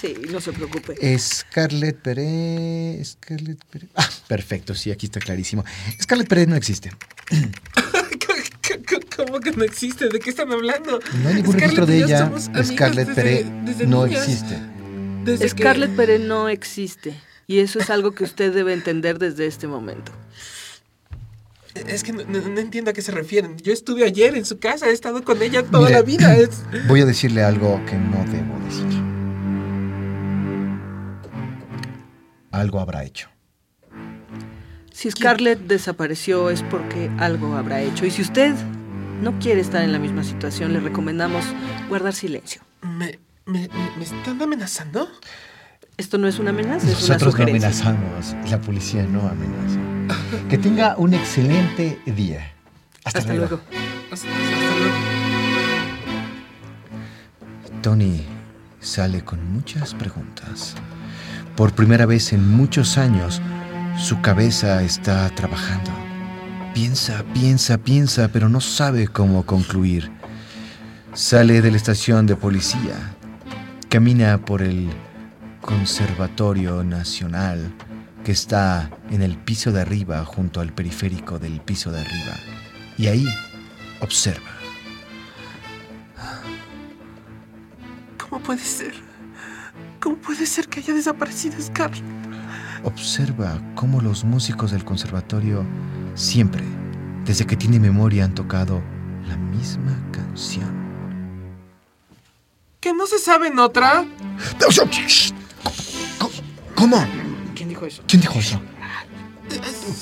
sí, 0.00 0.14
no 0.30 0.40
se 0.40 0.52
preocupe. 0.52 1.18
Scarlett 1.18 1.96
Pérez. 1.98 3.10
Scarlett 3.12 3.64
Pérez. 3.66 3.88
Ah, 3.94 4.08
perfecto, 4.28 4.74
sí, 4.74 4.90
aquí 4.90 5.06
está 5.06 5.20
clarísimo. 5.20 5.64
Scarlett 6.00 6.28
Pérez 6.28 6.48
no 6.48 6.56
existe. 6.56 6.90
¿Cómo 9.16 9.40
que 9.40 9.52
no 9.52 9.64
existe? 9.64 10.08
¿De 10.08 10.18
qué 10.18 10.30
están 10.30 10.50
hablando? 10.52 10.98
No 11.22 11.28
hay 11.28 11.34
ningún 11.36 11.52
Scarlett 11.58 11.78
registro 11.78 11.86
de 11.86 11.98
ella. 11.98 12.32
Scarlett 12.64 13.08
desde- 13.08 13.14
Pérez 13.22 13.46
desde 13.64 13.86
no 13.86 14.06
niñas. 14.06 14.22
existe. 14.26 14.58
Desde 15.24 15.44
que- 15.44 15.50
Scarlett 15.50 15.94
Pérez 15.96 16.20
no 16.20 16.48
existe. 16.48 17.14
Y 17.46 17.58
eso 17.58 17.78
es 17.80 17.90
algo 17.90 18.12
que 18.12 18.24
usted 18.24 18.54
debe 18.54 18.72
entender 18.72 19.18
desde 19.18 19.46
este 19.46 19.66
momento. 19.66 20.12
Es 21.74 22.02
que 22.02 22.12
no, 22.12 22.22
no- 22.24 22.40
no 22.48 22.60
entiendo 22.60 22.90
a 22.90 22.94
qué 22.94 23.02
se 23.02 23.12
refieren. 23.12 23.56
Yo 23.58 23.72
estuve 23.72 24.04
ayer 24.04 24.34
en 24.36 24.44
su 24.44 24.58
casa, 24.58 24.88
he 24.88 24.92
estado 24.92 25.22
con 25.24 25.40
ella 25.42 25.62
toda 25.62 25.84
Mire, 25.88 25.92
la 25.94 26.02
vida. 26.02 26.36
Es... 26.36 26.62
Voy 26.88 27.00
a 27.00 27.06
decirle 27.06 27.42
algo 27.44 27.80
que 27.86 27.96
no 27.96 28.24
debo 28.30 28.58
decir. 28.64 28.86
Algo 32.50 32.80
habrá 32.80 33.04
hecho. 33.04 33.28
Si 34.92 35.10
Scarlett 35.10 35.60
desapareció 35.60 36.50
es 36.50 36.62
porque 36.62 37.10
algo 37.18 37.54
habrá 37.56 37.80
hecho. 37.80 38.04
Y 38.04 38.10
si 38.10 38.22
usted 38.22 38.54
no 39.22 39.38
quiere 39.38 39.60
estar 39.60 39.82
en 39.82 39.92
la 39.92 39.98
misma 39.98 40.24
situación, 40.24 40.72
le 40.72 40.80
recomendamos 40.80 41.44
guardar 41.88 42.12
silencio. 42.14 42.62
¿Me, 42.82 43.18
me, 43.46 43.68
me- 43.96 44.04
están 44.04 44.42
amenazando? 44.42 45.08
Esto 45.96 46.18
no 46.18 46.26
es 46.26 46.38
una 46.38 46.50
amenaza, 46.50 46.86
es 46.90 47.04
una 47.04 47.14
Nosotros 47.14 47.38
no 47.38 47.44
amenazamos, 47.44 48.34
la 48.50 48.60
policía 48.60 49.02
no 49.04 49.20
amenaza. 49.20 49.78
Que 50.48 50.58
tenga 50.58 50.96
un 50.96 51.14
excelente 51.14 51.98
día. 52.06 52.52
Hasta, 53.04 53.20
Hasta 53.20 53.34
luego. 53.34 53.60
hasta 54.12 54.26
luego. 54.26 55.20
Tony 57.82 58.22
sale 58.80 59.24
con 59.24 59.52
muchas 59.52 59.94
preguntas. 59.94 60.74
Por 61.56 61.72
primera 61.72 62.06
vez 62.06 62.32
en 62.32 62.48
muchos 62.50 62.98
años, 62.98 63.40
su 63.98 64.20
cabeza 64.20 64.82
está 64.82 65.28
trabajando. 65.30 65.90
Piensa, 66.74 67.24
piensa, 67.34 67.78
piensa, 67.78 68.28
pero 68.28 68.48
no 68.48 68.60
sabe 68.60 69.08
cómo 69.08 69.44
concluir. 69.44 70.10
Sale 71.12 71.60
de 71.60 71.70
la 71.70 71.76
estación 71.76 72.26
de 72.26 72.36
policía, 72.36 73.14
camina 73.88 74.38
por 74.38 74.62
el 74.62 74.88
Conservatorio 75.60 76.84
Nacional 76.84 77.72
que 78.24 78.32
está 78.32 78.90
en 79.10 79.22
el 79.22 79.36
piso 79.36 79.72
de 79.72 79.80
arriba 79.80 80.24
junto 80.24 80.60
al 80.60 80.72
periférico 80.72 81.38
del 81.38 81.60
piso 81.60 81.90
de 81.90 82.00
arriba. 82.00 82.34
Y 82.98 83.06
ahí 83.06 83.26
observa. 84.00 84.50
¿Cómo 88.18 88.42
puede 88.42 88.60
ser? 88.60 88.94
¿Cómo 90.00 90.16
puede 90.16 90.46
ser 90.46 90.68
que 90.68 90.80
haya 90.80 90.94
desaparecido 90.94 91.60
Scarlett? 91.60 92.02
Observa 92.84 93.60
cómo 93.74 94.00
los 94.00 94.24
músicos 94.24 94.70
del 94.70 94.84
conservatorio 94.84 95.64
siempre, 96.14 96.64
desde 97.24 97.46
que 97.46 97.56
tiene 97.56 97.78
memoria, 97.78 98.24
han 98.24 98.34
tocado 98.34 98.80
la 99.26 99.36
misma 99.36 99.96
canción. 100.12 100.70
¿Que 102.80 102.94
no 102.94 103.06
se 103.06 103.18
sabe 103.18 103.48
en 103.48 103.58
otra? 103.58 104.06
¿Cómo? 106.74 107.19
¿Quién 107.80 107.80
dijo 107.80 107.86
eso? 107.86 108.02
¿Quién 108.06 108.20
dijo 108.20 108.38
eso? 108.38 108.60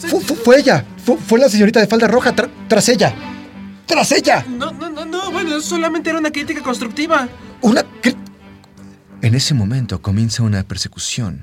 Fu- 0.09 0.21
fu- 0.21 0.35
fue 0.37 0.59
ella. 0.61 0.85
Fu- 1.05 1.17
fue 1.19 1.39
la 1.39 1.49
señorita 1.49 1.81
de 1.81 1.87
falda 1.87 2.07
roja 2.07 2.35
tra- 2.35 2.51
tras 2.69 2.89
ella. 2.89 3.15
¡Tras 3.87 4.13
ella! 4.13 4.45
No, 4.49 4.71
no, 4.73 4.91
no, 4.91 5.05
no. 5.07 5.31
Bueno, 5.31 5.61
solamente 5.61 6.11
era 6.11 6.19
una 6.19 6.31
crítica 6.31 6.63
constructiva. 6.63 7.29
Una... 7.63 7.83
En 9.23 9.35
ese 9.35 9.55
momento 9.55 10.01
comienza 10.03 10.43
una 10.43 10.63
persecución. 10.63 11.43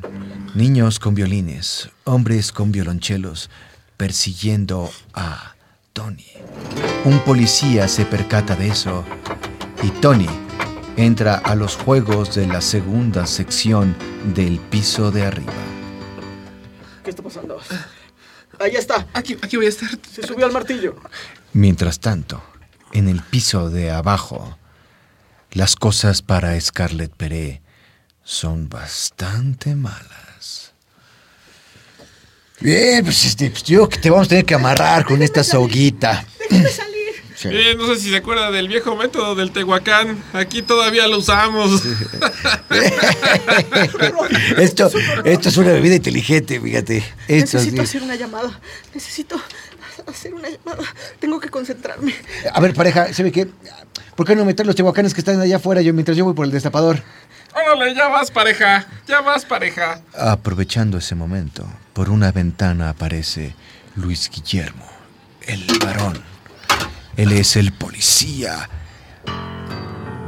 Niños 0.53 0.99
con 0.99 1.15
violines, 1.15 1.89
hombres 2.05 2.51
con 2.51 2.71
violonchelos, 2.71 3.49
persiguiendo 3.97 4.91
a 5.13 5.55
Tony. 5.93 6.27
Un 7.03 7.19
policía 7.19 7.87
se 7.87 8.05
percata 8.05 8.55
de 8.55 8.67
eso 8.69 9.03
y 9.83 9.89
Tony 9.99 10.29
entra 10.95 11.35
a 11.35 11.55
los 11.55 11.75
juegos 11.75 12.35
de 12.35 12.47
la 12.47 12.61
segunda 12.61 13.25
sección 13.27 13.95
del 14.33 14.59
piso 14.59 15.11
de 15.11 15.25
arriba. 15.25 15.51
¿Qué 17.05 17.11
está 17.11 17.21
pasando? 17.21 17.61
Ahí 18.59 18.75
está. 18.75 19.07
Aquí, 19.13 19.37
aquí 19.39 19.57
voy 19.57 19.67
a 19.67 19.69
estar. 19.69 19.89
Se 20.11 20.25
subió 20.25 20.47
al 20.47 20.51
martillo. 20.51 20.95
Mientras 21.53 21.99
tanto, 21.99 22.43
en 22.93 23.07
el 23.07 23.21
piso 23.21 23.69
de 23.69 23.91
abajo, 23.91 24.57
las 25.51 25.75
cosas 25.75 26.23
para 26.23 26.59
Scarlett 26.59 27.13
Peré 27.15 27.61
son 28.23 28.69
bastante 28.69 29.75
malas. 29.75 30.73
Bien, 32.59 33.03
pues, 33.03 33.23
este, 33.23 33.51
pues, 33.51 33.63
yo 33.63 33.87
que 33.87 33.99
te 33.99 34.09
vamos 34.09 34.25
a 34.25 34.29
tener 34.29 34.45
que 34.45 34.55
amarrar 34.55 35.05
con 35.05 35.21
esta 35.21 35.43
soguita. 35.43 36.25
Sí. 37.49 37.55
Eh, 37.55 37.75
no 37.77 37.85
sé 37.87 37.97
si 37.97 38.09
se 38.09 38.17
acuerda 38.17 38.51
del 38.51 38.67
viejo 38.67 38.95
método 38.95 39.35
del 39.35 39.51
Tehuacán. 39.51 40.23
Aquí 40.33 40.61
todavía 40.61 41.07
lo 41.07 41.19
usamos. 41.19 41.81
Esto, 44.57 44.89
esto 45.23 45.49
es 45.49 45.57
una 45.57 45.71
bebida 45.71 45.95
inteligente, 45.95 46.59
fíjate. 46.59 46.97
Esto, 47.27 47.57
Necesito 47.57 47.77
sí. 47.77 47.81
hacer 47.81 48.03
una 48.03 48.15
llamada. 48.15 48.59
Necesito 48.93 49.39
hacer 50.07 50.33
una 50.33 50.49
llamada. 50.49 50.83
Tengo 51.19 51.39
que 51.39 51.49
concentrarme. 51.49 52.13
A 52.53 52.59
ver, 52.59 52.73
pareja, 52.73 53.13
¿sabe 53.13 53.31
qué? 53.31 53.47
¿Por 54.15 54.25
qué 54.25 54.35
no 54.35 54.45
meter 54.45 54.65
los 54.65 54.75
tehuacanes 54.75 55.13
que 55.13 55.21
están 55.21 55.39
allá 55.39 55.57
afuera 55.57 55.81
yo 55.81 55.93
mientras 55.93 56.17
yo 56.17 56.25
voy 56.25 56.33
por 56.33 56.45
el 56.45 56.51
destapador? 56.51 57.01
Órale, 57.53 57.95
ya 57.95 58.07
vas, 58.09 58.31
pareja. 58.31 58.85
Ya 59.07 59.21
vas, 59.21 59.45
pareja. 59.45 60.01
Aprovechando 60.17 60.97
ese 60.97 61.15
momento, 61.15 61.65
por 61.93 62.09
una 62.09 62.31
ventana 62.31 62.89
aparece 62.89 63.55
Luis 63.95 64.29
Guillermo, 64.29 64.85
el 65.41 65.65
varón. 65.83 66.21
Él 67.17 67.31
es 67.31 67.55
el 67.55 67.71
policía 67.71 68.69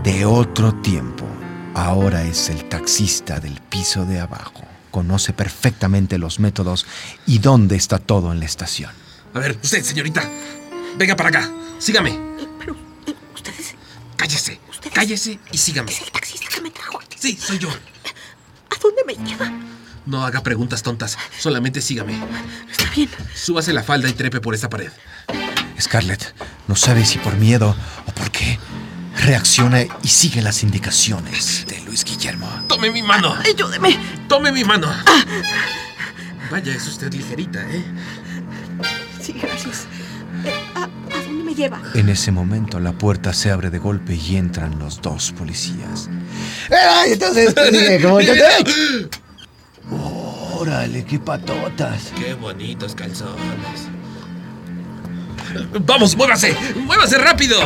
de 0.03 0.25
otro 0.25 0.73
tiempo. 0.75 1.27
Ahora 1.75 2.23
es 2.23 2.49
el 2.49 2.63
taxista 2.69 3.41
del 3.41 3.59
piso 3.59 4.05
de 4.05 4.21
abajo. 4.21 4.63
Conoce 4.89 5.33
perfectamente 5.33 6.17
los 6.17 6.39
métodos 6.39 6.85
y 7.25 7.39
dónde 7.39 7.75
está 7.75 7.99
todo 7.99 8.31
en 8.31 8.39
la 8.39 8.45
estación. 8.45 8.91
A 9.33 9.39
ver, 9.39 9.59
usted, 9.61 9.83
señorita. 9.83 10.29
Venga 10.97 11.17
para 11.17 11.29
acá. 11.29 11.51
Sígame. 11.77 12.17
Pero, 12.57 12.75
ustedes. 13.35 13.75
Cállese. 14.15 14.61
¿Ustedes? 14.69 14.93
Cállese 14.93 15.39
y 15.51 15.57
sígame. 15.57 15.91
Es 15.91 16.01
el 16.01 16.11
taxista 16.11 16.47
que 16.55 16.61
me 16.61 16.71
trajo 16.71 17.01
aquí. 17.01 17.17
Sí, 17.19 17.37
soy 17.37 17.59
yo. 17.59 17.69
¿A 17.69 18.79
dónde 18.81 19.03
me 19.05 19.13
lleva? 19.29 19.51
No 20.05 20.25
haga 20.25 20.41
preguntas 20.41 20.83
tontas. 20.83 21.17
Solamente 21.37 21.81
sígame. 21.81 22.17
Está 22.71 22.89
bien. 22.95 23.09
Súbase 23.35 23.73
la 23.73 23.83
falda 23.83 24.07
y 24.07 24.13
trepe 24.13 24.39
por 24.39 24.55
esa 24.55 24.69
pared. 24.69 24.91
Scarlett 25.79 26.33
no 26.67 26.75
sabe 26.75 27.05
si 27.05 27.17
por 27.19 27.35
miedo 27.37 27.75
o 28.05 28.11
por 28.11 28.31
qué 28.31 28.59
reacciona 29.25 29.81
y 30.03 30.07
sigue 30.07 30.41
las 30.41 30.63
indicaciones 30.63 31.65
de 31.67 31.79
Luis 31.81 32.03
Guillermo. 32.03 32.47
Tome 32.67 32.91
mi 32.91 33.01
mano. 33.01 33.33
Ayúdeme. 33.33 33.97
Tome 34.27 34.51
mi 34.51 34.63
mano. 34.63 34.87
Vaya, 36.51 36.73
es 36.73 36.87
usted 36.87 37.11
ligerita, 37.13 37.61
¿eh? 37.69 37.83
Sí, 39.21 39.33
gracias. 39.33 39.85
Eh, 40.45 40.53
¿A, 40.75 40.83
a 40.83 41.23
dónde 41.25 41.43
me 41.43 41.55
lleva? 41.55 41.81
En 41.95 42.09
ese 42.09 42.31
momento 42.31 42.79
la 42.79 42.91
puerta 42.93 43.33
se 43.33 43.51
abre 43.51 43.69
de 43.69 43.79
golpe 43.79 44.15
y 44.15 44.37
entran 44.37 44.77
los 44.79 45.01
dos 45.01 45.31
policías. 45.37 46.09
¡Ay, 46.69 47.13
entonces! 47.13 47.53
como 48.01 48.21
yo 48.21 48.33
te- 48.33 49.09
¡Órale, 50.59 51.03
qué 51.05 51.19
patotas! 51.19 52.11
Qué 52.17 52.33
bonitos 52.33 52.95
calzones. 52.95 53.86
Vamos, 55.81 56.15
muévase. 56.15 56.55
Muévase 56.85 57.17
rápido. 57.17 57.57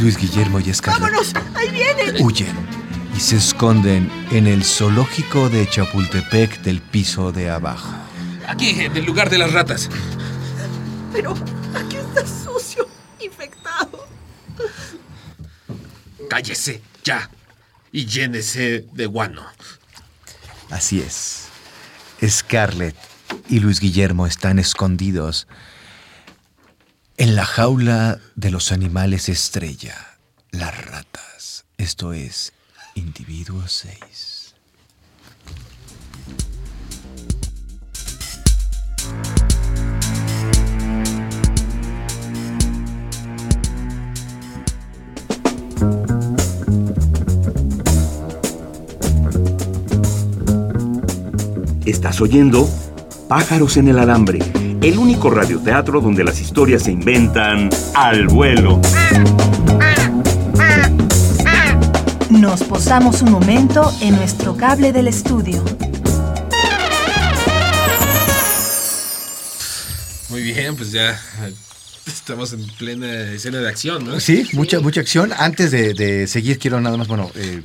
Luis 0.00 0.16
Guillermo 0.16 0.58
y 0.58 0.72
Scarlett 0.72 1.00
¡Vámonos! 1.02 1.32
¡Ahí 1.54 1.68
vienen! 1.70 2.16
huyen 2.24 2.54
y 3.14 3.20
se 3.20 3.36
esconden 3.36 4.10
en 4.30 4.46
el 4.46 4.64
zoológico 4.64 5.48
de 5.48 5.68
Chapultepec 5.68 6.62
del 6.62 6.80
piso 6.80 7.30
de 7.30 7.50
abajo. 7.50 7.92
Aquí, 8.46 8.70
en 8.80 8.96
el 8.96 9.04
lugar 9.04 9.30
de 9.30 9.38
las 9.38 9.52
ratas. 9.52 9.88
Pero 11.12 11.34
aquí 11.74 11.96
está 11.96 12.26
sucio, 12.26 12.88
infectado. 13.20 14.06
Cállese, 16.28 16.82
ya. 17.04 17.30
Y 17.92 18.06
llénese 18.06 18.86
de 18.92 19.06
guano. 19.06 19.44
Así 20.70 21.00
es. 21.00 21.48
Scarlett 22.26 22.96
y 23.48 23.60
Luis 23.60 23.80
Guillermo 23.80 24.26
están 24.26 24.58
escondidos 24.58 25.46
en 27.22 27.36
la 27.36 27.44
jaula 27.44 28.18
de 28.34 28.50
los 28.50 28.72
animales 28.72 29.28
estrella, 29.28 30.18
las 30.50 30.86
ratas. 30.86 31.66
Esto 31.78 32.12
es 32.12 32.52
Individuo 32.96 33.62
6. 33.64 34.56
Estás 51.86 52.20
oyendo 52.20 52.68
Pájaros 53.28 53.76
en 53.76 53.86
el 53.86 54.00
Alambre, 54.00 54.40
el 54.82 54.98
único 54.98 55.30
radioteatro 55.30 56.00
donde 56.00 56.24
las 56.24 56.40
historias 56.40 56.82
se 56.82 56.90
inventan 56.90 57.70
al 57.94 58.26
vuelo. 58.26 58.80
Nos 62.30 62.64
posamos 62.64 63.22
un 63.22 63.30
momento 63.30 63.92
en 64.00 64.16
nuestro 64.16 64.56
cable 64.56 64.92
del 64.92 65.06
estudio. 65.06 65.62
Muy 70.30 70.42
bien, 70.42 70.74
pues 70.74 70.90
ya 70.90 71.20
estamos 72.06 72.52
en 72.52 72.66
plena 72.78 73.30
escena 73.32 73.58
de 73.58 73.68
acción, 73.68 74.04
¿no? 74.04 74.18
Sí, 74.18 74.48
mucha, 74.52 74.80
mucha 74.80 75.00
acción. 75.00 75.32
Antes 75.36 75.70
de, 75.70 75.94
de 75.94 76.26
seguir, 76.26 76.58
quiero 76.58 76.80
nada 76.80 76.96
más, 76.96 77.06
bueno, 77.06 77.30
eh, 77.36 77.62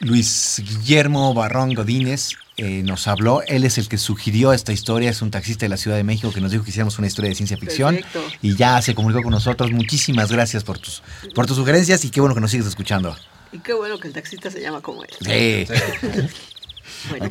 Luis 0.00 0.62
Guillermo 0.64 1.34
Barrón 1.34 1.74
Godínez 1.74 2.30
eh, 2.58 2.82
nos 2.82 3.06
habló. 3.08 3.42
Él 3.46 3.64
es 3.64 3.78
el 3.78 3.88
que 3.88 3.98
sugirió 3.98 4.52
esta 4.52 4.72
historia. 4.72 5.10
Es 5.10 5.22
un 5.22 5.30
taxista 5.30 5.64
de 5.64 5.70
la 5.70 5.76
Ciudad 5.76 5.96
de 5.96 6.04
México 6.04 6.32
que 6.32 6.40
nos 6.40 6.50
dijo 6.50 6.64
que 6.64 6.70
hiciéramos 6.70 6.98
una 6.98 7.06
historia 7.06 7.30
de 7.30 7.34
ciencia 7.34 7.56
ficción. 7.56 7.94
Perfecto. 7.94 8.22
Y 8.42 8.56
ya 8.56 8.82
se 8.82 8.94
comunicó 8.94 9.22
con 9.22 9.30
nosotros. 9.30 9.70
Muchísimas 9.70 10.30
gracias 10.30 10.64
por 10.64 10.78
tus, 10.78 11.02
por 11.34 11.46
tus 11.46 11.56
sugerencias 11.56 12.04
y 12.04 12.10
qué 12.10 12.20
bueno 12.20 12.34
que 12.34 12.40
nos 12.40 12.50
sigues 12.50 12.66
escuchando. 12.66 13.16
Y 13.52 13.60
qué 13.60 13.72
bueno 13.72 13.98
que 13.98 14.08
el 14.08 14.14
taxista 14.14 14.50
se 14.50 14.60
llama 14.60 14.80
como 14.80 15.04
él. 15.04 15.10
Sí. 15.20 15.66
Bueno, 17.10 17.30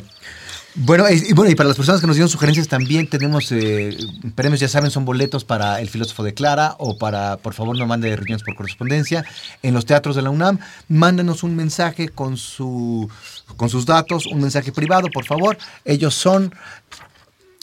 Bueno, 0.74 1.04
y, 1.10 1.32
bueno, 1.32 1.50
y 1.50 1.54
para 1.54 1.68
las 1.68 1.76
personas 1.76 2.00
que 2.00 2.06
nos 2.06 2.16
dieron 2.16 2.28
sugerencias 2.28 2.68
también 2.68 3.08
tenemos 3.08 3.50
eh, 3.50 3.96
premios, 4.34 4.60
ya 4.60 4.68
saben, 4.68 4.90
son 4.90 5.04
boletos 5.04 5.44
para 5.44 5.80
El 5.80 5.88
Filósofo 5.88 6.22
de 6.22 6.34
Clara 6.34 6.76
o 6.78 6.98
para, 6.98 7.36
por 7.38 7.54
favor, 7.54 7.76
no 7.76 7.86
mande 7.86 8.14
riñones 8.14 8.44
por 8.44 8.54
correspondencia. 8.54 9.24
En 9.62 9.74
los 9.74 9.86
teatros 9.86 10.14
de 10.14 10.22
la 10.22 10.30
UNAM, 10.30 10.58
mándanos 10.88 11.42
un 11.42 11.56
mensaje 11.56 12.10
con, 12.10 12.36
su, 12.36 13.10
con 13.56 13.70
sus 13.70 13.86
datos, 13.86 14.26
un 14.26 14.40
mensaje 14.40 14.70
privado, 14.70 15.08
por 15.12 15.24
favor. 15.24 15.58
Ellos 15.84 16.14
son 16.14 16.54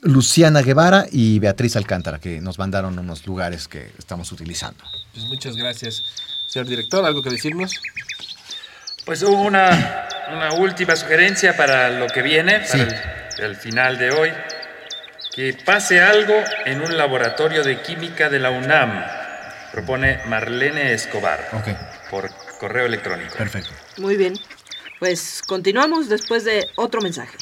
Luciana 0.02 0.62
Guevara 0.62 1.06
y 1.12 1.39
Beatriz 1.39 1.76
Alcántara, 1.76 2.20
que 2.20 2.41
nos 2.41 2.60
mandaron 2.60 3.00
unos 3.00 3.26
lugares 3.26 3.68
que 3.68 3.91
estamos 3.98 4.32
utilizando. 4.32 4.84
Pues 5.13 5.26
muchas 5.26 5.56
gracias. 5.56 6.04
Señor 6.48 6.68
director, 6.68 7.06
¿algo 7.06 7.22
que 7.22 7.30
decirnos? 7.30 7.72
Pues 9.06 9.22
una, 9.22 10.08
una 10.34 10.54
última 10.54 10.96
sugerencia 10.96 11.56
para 11.56 11.89
lo 11.89 12.08
que 12.08 12.22
viene, 12.22 12.60
para 12.60 12.68
Sí. 12.68 12.80
el, 13.38 13.44
el 13.46 13.56
final 13.56 13.98
de 13.98 14.12
hoy. 14.12 14.32
Que 15.36 15.56
pase 15.65 16.02
algo 16.02 16.34
en 16.65 16.82
un 16.82 16.98
laboratorio 16.98 17.63
de 17.63 17.82
química 17.82 18.30
de 18.30 18.39
la 18.39 18.50
UNAM. 18.52 19.06
Propone 19.72 20.22
Marlene 20.28 20.94
Escobar. 20.94 21.50
Ok. 21.54 21.68
Por 22.10 22.30
correo 22.60 22.86
electrónico. 22.86 23.36
Perfecto. 23.38 23.72
muy 23.98 24.15
bien. 24.15 24.34
Pues 25.00 25.41
continuamos 25.46 26.08
después 26.08 26.46
de 26.46 26.65
otro 26.76 27.02
mensaje. 27.02 27.38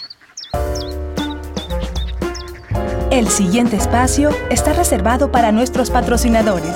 El 3.11 3.29
siguiente 3.29 3.75
espacio 3.77 4.35
está 4.49 4.73
reservado 4.73 5.31
para 5.31 5.51
nuestros 5.51 5.91
patrocinadores. 5.91 6.73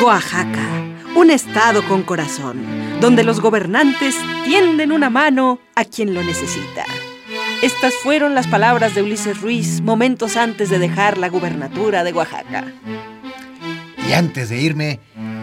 Oaxaca, 0.00 0.64
un 1.16 1.30
estado 1.30 1.82
con 1.88 2.02
corazón, 2.04 3.00
donde 3.00 3.24
los 3.24 3.40
gobernantes 3.40 4.14
tienden 4.44 4.92
una 4.92 5.10
mano 5.10 5.58
a 5.74 5.84
quien 5.84 6.14
lo 6.14 6.22
necesita. 6.22 6.84
Estas 7.62 7.94
fueron 7.94 8.34
las 8.34 8.46
palabras 8.46 8.94
de 8.94 9.02
Ulises 9.02 9.40
Ruiz 9.40 9.80
momentos 9.80 10.36
antes 10.36 10.70
de 10.70 10.78
dejar 10.78 11.18
la 11.18 11.28
gubernatura 11.28 12.04
de 12.04 12.12
Oaxaca. 12.12 12.64
Y 14.08 14.12
antes 14.12 14.50
de 14.50 14.60
irme, 14.60 15.00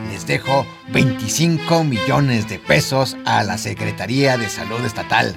les 0.09 0.25
dejo 0.25 0.65
25 0.89 1.83
millones 1.83 2.47
de 2.47 2.57
pesos 2.57 3.17
a 3.25 3.43
la 3.43 3.57
Secretaría 3.57 4.37
de 4.37 4.49
Salud 4.49 4.83
Estatal. 4.85 5.35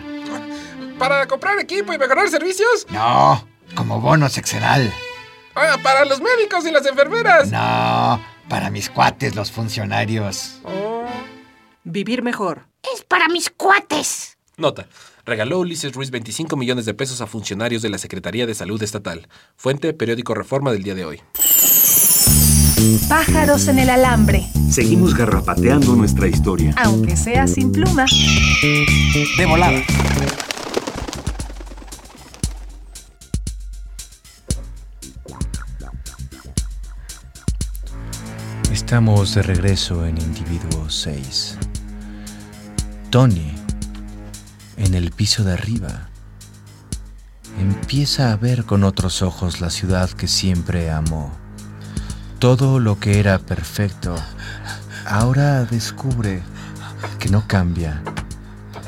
¿Para 0.97 1.27
comprar 1.27 1.59
equipo 1.59 1.93
y 1.93 1.99
mejorar 1.99 2.29
servicios? 2.29 2.87
No, 2.91 3.47
como 3.75 4.01
bono 4.01 4.29
sexenal. 4.29 4.93
Ah, 5.57 5.77
¿Para 5.83 6.05
los 6.05 6.21
médicos 6.21 6.65
y 6.67 6.71
las 6.71 6.87
enfermeras? 6.87 7.51
No, 7.51 8.21
para 8.49 8.71
mis 8.71 8.89
cuates, 8.91 9.35
los 9.35 9.51
funcionarios. 9.53 10.61
Oh. 10.65 11.05
Vivir 11.85 12.23
mejor. 12.23 12.67
Es 12.95 13.05
para 13.05 13.29
mis 13.29 13.51
cuates. 13.51 14.37
Nota. 14.57 14.89
Regaló 15.25 15.59
Ulises 15.61 15.93
Ruiz 15.93 16.11
25 16.11 16.57
millones 16.57 16.87
de 16.87 16.95
pesos 16.95 17.21
a 17.21 17.27
funcionarios 17.27 17.83
de 17.83 17.91
la 17.91 17.99
Secretaría 17.99 18.47
de 18.47 18.55
Salud 18.55 18.83
Estatal. 18.83 19.29
Fuente, 19.57 19.93
periódico 19.93 20.35
Reforma 20.35 20.73
del 20.73 20.83
día 20.83 20.95
de 20.95 21.05
hoy. 21.05 21.21
Pájaros 23.09 23.69
en 23.69 23.79
el 23.81 23.91
alambre, 23.91 24.47
Seguimos 24.71 25.15
garrapateando 25.15 25.95
nuestra 25.97 26.29
historia. 26.29 26.73
aunque 26.77 27.17
sea 27.17 27.47
sin 27.47 27.73
pluma. 27.73 28.07
De 29.37 29.47
volada. 29.47 29.83
Estamos 38.89 39.35
de 39.35 39.43
regreso 39.43 40.07
en 40.07 40.17
Individuo 40.17 40.89
6. 40.89 41.59
Tony, 43.11 43.53
en 44.79 44.95
el 44.95 45.11
piso 45.11 45.45
de 45.45 45.53
arriba, 45.53 46.09
empieza 47.61 48.33
a 48.33 48.37
ver 48.37 48.65
con 48.65 48.85
otros 48.85 49.21
ojos 49.21 49.61
la 49.61 49.69
ciudad 49.69 50.09
que 50.09 50.27
siempre 50.27 50.91
amó. 50.91 51.31
Todo 52.39 52.81
lo 52.81 52.99
que 52.99 53.21
era 53.21 53.39
perfecto, 53.39 54.17
ahora 55.05 55.67
descubre 55.67 56.41
que 57.19 57.29
no 57.29 57.47
cambia, 57.47 58.03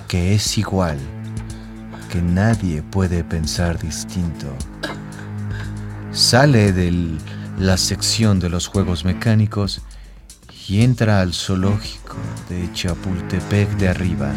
que 0.08 0.34
es 0.34 0.56
igual, 0.56 0.98
que 2.08 2.22
nadie 2.22 2.82
puede 2.82 3.22
pensar 3.22 3.78
distinto. 3.78 4.46
Sale 6.10 6.72
de 6.72 7.18
la 7.58 7.76
sección 7.76 8.40
de 8.40 8.48
los 8.48 8.66
juegos 8.66 9.04
mecánicos 9.04 9.82
y 10.70 10.83
entra 10.85 11.20
al 11.20 11.35
zoológico 11.35 12.14
de 12.48 12.72
Chapultepec 12.72 13.68
de 13.70 13.88
arriba. 13.88 14.33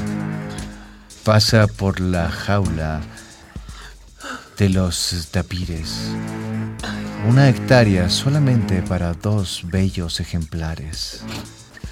Pasa 1.23 1.67
por 1.67 1.99
la 1.99 2.27
jaula 2.27 3.01
de 4.57 4.69
los 4.69 5.27
tapires. 5.29 6.09
Una 7.29 7.49
hectárea 7.49 8.09
solamente 8.09 8.81
para 8.81 9.13
dos 9.13 9.61
bellos 9.65 10.19
ejemplares. 10.19 11.21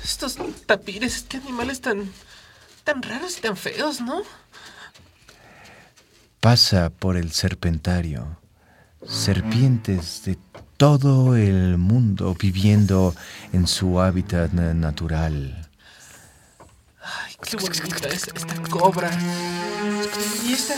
Estos 0.04 0.38
tapires, 0.66 1.24
qué 1.30 1.38
animales 1.38 1.82
tan. 1.82 2.12
tan 2.84 3.04
raros 3.04 3.38
y 3.38 3.42
tan 3.42 3.56
feos, 3.56 4.02
¿no? 4.02 4.24
Pasa 6.40 6.90
por 6.90 7.16
el 7.16 7.32
serpentario. 7.32 8.40
Serpientes 9.06 10.24
de 10.26 10.40
todo 10.82 11.36
el 11.36 11.78
mundo 11.78 12.34
viviendo 12.34 13.14
en 13.54 13.68
su 13.68 14.02
hábitat 14.02 14.52
na- 14.52 14.74
natural. 14.74 15.70
Ay, 17.04 17.36
qué 17.44 17.56
bonita 17.56 18.08
es 18.08 18.28
esta 18.28 18.56
cobra. 18.68 19.12
Y 20.44 20.54
esta. 20.54 20.74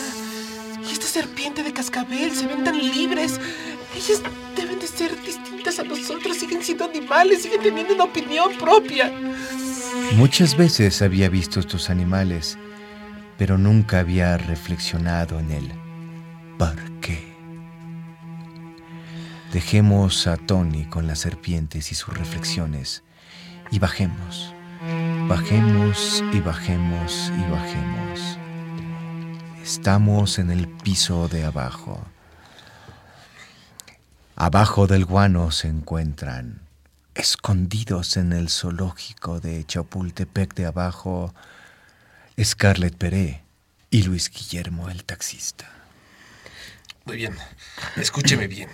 y 0.85 0.91
esta 0.91 1.05
serpiente 1.05 1.63
de 1.63 1.71
cascabel 1.71 2.35
se 2.35 2.47
ven 2.47 2.65
tan 2.65 2.77
libres. 2.77 3.39
Ellas 3.95 4.21
deben 4.57 4.77
de 4.81 4.87
ser 4.87 5.15
distintas 5.21 5.79
a 5.79 5.83
nosotros, 5.83 6.35
siguen 6.35 6.61
siendo 6.61 6.83
animales, 6.83 7.43
siguen 7.43 7.61
teniendo 7.61 7.93
una 7.93 8.03
opinión 8.03 8.51
propia. 8.59 9.09
Muchas 10.17 10.57
veces 10.57 11.01
había 11.01 11.29
visto 11.29 11.61
estos 11.61 11.89
animales, 11.89 12.57
pero 13.37 13.57
nunca 13.57 13.99
había 13.99 14.37
reflexionado 14.37 15.39
en 15.39 15.51
el 15.51 15.71
por 16.59 16.75
qué. 16.75 16.92
Dejemos 19.53 20.25
a 20.25 20.35
Tony 20.35 20.85
con 20.85 21.05
las 21.05 21.19
serpientes 21.19 21.91
y 21.91 21.95
sus 21.95 22.11
reflexiones 22.17 23.03
y 23.69 23.77
bajemos, 23.77 24.51
bajemos 25.27 26.23
y 26.33 26.39
bajemos 26.39 27.31
y 27.37 27.51
bajemos. 27.51 28.39
Estamos 29.61 30.39
en 30.39 30.49
el 30.49 30.67
piso 30.67 31.27
de 31.27 31.45
abajo. 31.45 32.03
Abajo 34.35 34.87
del 34.87 35.05
guano 35.05 35.51
se 35.51 35.67
encuentran, 35.67 36.61
escondidos 37.13 38.17
en 38.17 38.33
el 38.33 38.49
zoológico 38.49 39.39
de 39.39 39.63
Chapultepec 39.65 40.55
de 40.55 40.65
abajo, 40.65 41.31
Scarlett 42.43 42.97
Peré 42.97 43.43
y 43.91 44.01
Luis 44.01 44.31
Guillermo 44.31 44.89
el 44.89 45.03
taxista. 45.03 45.82
Muy 47.05 47.17
bien. 47.17 47.37
Escúcheme 47.97 48.47
bien. 48.47 48.69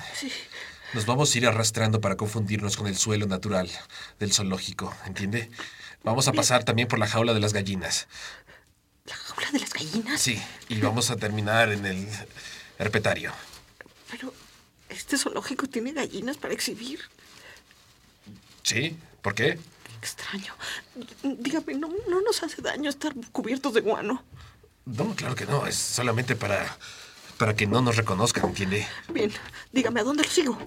Nos 0.93 1.05
vamos 1.05 1.33
a 1.33 1.37
ir 1.37 1.47
arrastrando 1.47 2.01
para 2.01 2.15
confundirnos 2.15 2.77
con 2.77 2.87
el 2.87 2.97
suelo 2.97 3.25
natural 3.25 3.69
del 4.19 4.33
zoológico, 4.33 4.95
¿entiende? 5.05 5.49
Vamos 6.03 6.27
a 6.27 6.33
pasar 6.33 6.63
también 6.63 6.87
por 6.87 6.99
la 6.99 7.07
jaula 7.07 7.33
de 7.33 7.39
las 7.39 7.53
gallinas. 7.53 8.07
¿La 9.05 9.15
jaula 9.15 9.51
de 9.51 9.59
las 9.59 9.73
gallinas? 9.73 10.21
Sí, 10.21 10.41
y 10.67 10.79
vamos 10.79 11.09
a 11.09 11.15
terminar 11.15 11.71
en 11.71 11.85
el 11.85 12.07
herpetario. 12.77 13.33
Pero, 14.09 14.33
¿este 14.89 15.17
zoológico 15.17 15.67
tiene 15.67 15.91
gallinas 15.91 16.37
para 16.37 16.53
exhibir? 16.53 16.99
¿Sí? 18.63 18.97
¿Por 19.21 19.35
qué? 19.35 19.59
Extraño. 19.99 20.55
Dígame, 21.23 21.73
¿no, 21.73 21.89
no 22.07 22.21
nos 22.21 22.41
hace 22.43 22.61
daño 22.61 22.89
estar 22.89 23.13
cubiertos 23.31 23.73
de 23.73 23.81
guano? 23.81 24.23
No, 24.85 25.15
claro 25.15 25.35
que 25.35 25.45
no. 25.45 25.67
Es 25.67 25.75
solamente 25.75 26.35
para, 26.35 26.77
para 27.39 27.55
que 27.55 27.65
no 27.65 27.81
nos 27.81 27.95
reconozcan, 27.95 28.45
¿entiende? 28.49 28.85
Bien, 29.11 29.31
dígame, 29.71 30.01
¿a 30.01 30.03
dónde 30.03 30.23
lo 30.23 30.29
sigo? 30.29 30.59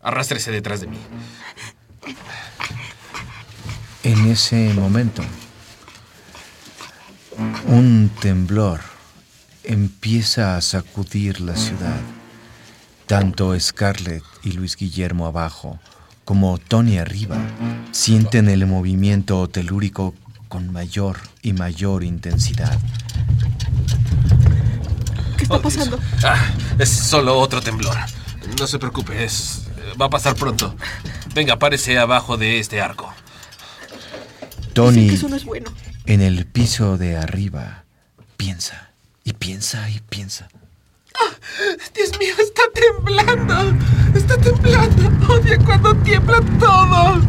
Arrástrese 0.00 0.52
detrás 0.52 0.80
de 0.80 0.86
mí. 0.86 0.98
En 4.04 4.30
ese 4.30 4.72
momento, 4.74 5.22
un 7.66 8.10
temblor 8.20 8.80
empieza 9.64 10.56
a 10.56 10.60
sacudir 10.60 11.40
la 11.40 11.56
ciudad. 11.56 12.00
Tanto 13.06 13.58
Scarlett 13.58 14.22
y 14.44 14.52
Luis 14.52 14.76
Guillermo 14.76 15.26
abajo 15.26 15.78
como 16.24 16.56
Tony 16.58 16.98
arriba 16.98 17.36
sienten 17.90 18.48
el 18.48 18.66
movimiento 18.66 19.48
telúrico 19.48 20.14
con 20.48 20.72
mayor 20.72 21.18
y 21.42 21.52
mayor 21.52 22.04
intensidad. 22.04 22.78
¿Qué 25.42 25.46
está 25.46 25.60
pasando? 25.60 25.98
Ah, 26.22 26.54
es 26.78 26.88
solo 26.88 27.36
otro 27.36 27.60
temblor. 27.60 27.96
No 28.60 28.66
se 28.68 28.78
preocupe, 28.78 29.24
es, 29.24 29.62
va 30.00 30.06
a 30.06 30.10
pasar 30.10 30.36
pronto. 30.36 30.76
Venga, 31.34 31.58
párese 31.58 31.98
abajo 31.98 32.36
de 32.36 32.60
este 32.60 32.80
arco. 32.80 33.12
Tony 34.72 35.08
que 35.08 35.14
eso 35.16 35.28
no 35.28 35.34
es 35.34 35.44
bueno. 35.44 35.72
en 36.06 36.20
el 36.20 36.46
piso 36.46 36.96
de 36.96 37.16
arriba 37.16 37.82
piensa 38.36 38.92
y 39.24 39.32
piensa 39.32 39.90
y 39.90 39.98
piensa. 39.98 40.48
Dios 41.92 42.16
mío, 42.20 42.34
está 42.38 42.62
temblando. 42.72 43.76
Está 44.14 44.36
temblando. 44.38 45.34
Odia 45.34 45.58
cuando 45.58 45.96
tiembla 45.96 46.40
todo. 46.60 47.20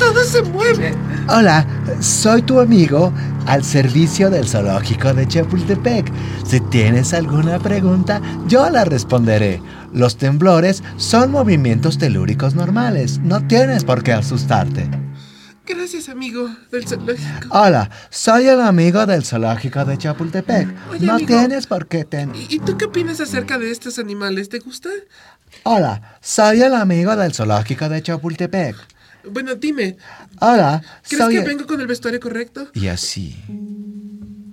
Todo 0.00 0.24
se 0.24 0.42
mueve. 0.42 0.96
Hola, 1.28 1.66
soy 2.00 2.42
tu 2.42 2.58
amigo 2.58 3.12
al 3.46 3.62
servicio 3.64 4.28
del 4.28 4.48
zoológico 4.48 5.14
de 5.14 5.26
Chapultepec. 5.26 6.12
Si 6.44 6.60
tienes 6.60 7.14
alguna 7.14 7.58
pregunta, 7.60 8.20
yo 8.48 8.68
la 8.70 8.84
responderé. 8.84 9.62
Los 9.92 10.16
temblores 10.16 10.82
son 10.96 11.30
movimientos 11.30 11.96
telúricos 11.98 12.54
normales. 12.54 13.18
No 13.20 13.46
tienes 13.46 13.84
por 13.84 14.02
qué 14.02 14.12
asustarte. 14.12 14.88
Gracias, 15.64 16.08
amigo 16.08 16.50
del 16.72 16.86
zoológico. 16.88 17.48
Hola, 17.50 17.88
soy 18.10 18.48
el 18.48 18.60
amigo 18.60 19.06
del 19.06 19.24
zoológico 19.24 19.84
de 19.84 19.96
Chapultepec. 19.96 20.68
Oye, 20.90 21.06
no 21.06 21.14
amigo. 21.14 21.28
tienes 21.28 21.66
por 21.68 21.86
qué 21.86 22.04
ten... 22.04 22.32
¿Y, 22.34 22.56
y 22.56 22.58
tú 22.58 22.76
qué 22.76 22.86
opinas 22.86 23.20
acerca 23.20 23.58
de 23.58 23.70
estos 23.70 23.98
animales? 24.00 24.48
¿Te 24.48 24.58
gusta? 24.58 24.90
Hola, 25.62 26.18
soy 26.20 26.62
el 26.62 26.74
amigo 26.74 27.14
del 27.14 27.32
zoológico 27.32 27.88
de 27.88 28.02
Chapultepec. 28.02 28.74
Bueno, 29.30 29.54
dime, 29.54 29.96
Hola, 30.40 30.82
¿crees 31.08 31.22
soy... 31.22 31.34
que 31.34 31.40
el- 31.40 31.46
vengo 31.46 31.66
con 31.66 31.80
el 31.80 31.86
vestuario 31.86 32.20
correcto? 32.20 32.68
Y 32.74 32.88
así, 32.88 33.36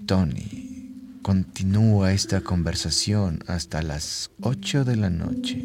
Tony 0.05 1.19
continúa 1.21 2.13
esta 2.13 2.41
conversación 2.41 3.43
hasta 3.47 3.81
las 3.81 4.31
8 4.41 4.83
de 4.85 4.95
la 4.95 5.09
noche. 5.09 5.63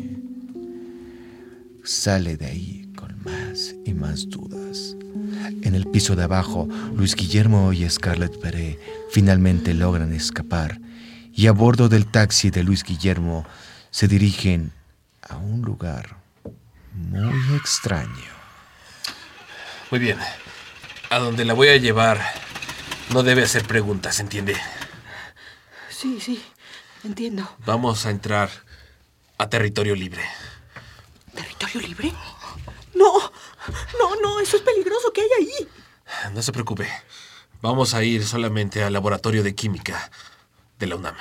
Sale 1.84 2.36
de 2.36 2.46
ahí 2.46 2.88
con 2.96 3.14
más 3.24 3.74
y 3.84 3.92
más 3.94 4.28
dudas. 4.28 4.96
En 5.62 5.74
el 5.74 5.86
piso 5.86 6.16
de 6.16 6.24
abajo, 6.24 6.68
Luis 6.96 7.14
Guillermo 7.14 7.72
y 7.72 7.88
Scarlett 7.88 8.38
Peré 8.40 8.78
finalmente 9.10 9.74
logran 9.74 10.12
escapar 10.12 10.80
y 11.32 11.46
a 11.46 11.52
bordo 11.52 11.88
del 11.88 12.06
taxi 12.06 12.50
de 12.50 12.62
Luis 12.64 12.82
Guillermo 12.84 13.44
se 13.90 14.08
dirigen 14.08 14.72
a 15.22 15.36
un 15.36 15.62
lugar 15.62 16.16
muy 16.94 17.56
extraño. 17.56 18.33
Muy 19.90 20.00
bien. 20.00 20.18
A 21.10 21.18
donde 21.18 21.44
la 21.44 21.54
voy 21.54 21.68
a 21.68 21.76
llevar, 21.76 22.20
no 23.10 23.22
debe 23.22 23.42
hacer 23.42 23.64
preguntas, 23.66 24.18
¿entiende? 24.20 24.56
Sí, 25.88 26.20
sí, 26.20 26.44
entiendo. 27.04 27.48
Vamos 27.64 28.06
a 28.06 28.10
entrar 28.10 28.50
a 29.38 29.48
territorio 29.48 29.94
libre. 29.94 30.24
¿Territorio 31.34 31.80
libre? 31.80 32.12
No, 32.94 33.18
no, 33.98 34.16
no, 34.22 34.40
eso 34.40 34.56
es 34.56 34.62
peligroso. 34.62 35.12
¿Qué 35.12 35.22
hay 35.22 35.46
ahí? 35.46 35.68
No 36.32 36.42
se 36.42 36.52
preocupe. 36.52 36.88
Vamos 37.60 37.94
a 37.94 38.02
ir 38.02 38.26
solamente 38.26 38.82
al 38.82 38.92
laboratorio 38.92 39.42
de 39.42 39.54
química 39.54 40.10
de 40.78 40.86
la 40.86 40.96
UNAM. 40.96 41.16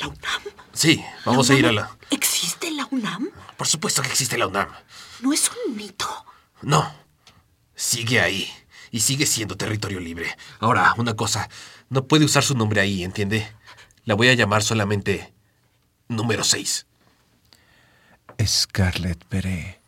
¿La 0.00 0.08
UNAM? 0.08 0.42
Sí, 0.72 1.04
vamos 1.24 1.50
a 1.50 1.54
ir 1.54 1.66
a 1.66 1.72
la... 1.72 1.96
¿Existe 2.10 2.70
la 2.70 2.86
UNAM? 2.90 3.30
Por 3.56 3.66
supuesto 3.66 4.02
que 4.02 4.08
existe 4.08 4.38
la 4.38 4.46
UNAM. 4.46 4.68
¿No 5.20 5.32
es 5.32 5.50
un 5.50 5.76
mito? 5.76 6.08
No. 6.62 7.03
Sigue 7.84 8.18
ahí. 8.18 8.50
Y 8.90 9.00
sigue 9.00 9.26
siendo 9.26 9.58
territorio 9.58 10.00
libre. 10.00 10.34
Ahora, 10.58 10.94
una 10.96 11.14
cosa. 11.14 11.50
No 11.90 12.06
puede 12.06 12.24
usar 12.24 12.42
su 12.42 12.56
nombre 12.56 12.80
ahí, 12.80 13.04
¿entiende? 13.04 13.46
La 14.06 14.14
voy 14.14 14.28
a 14.28 14.34
llamar 14.34 14.62
solamente 14.62 15.34
número 16.08 16.44
6. 16.44 16.86
Scarlett 18.42 19.28
Beret 19.28 19.80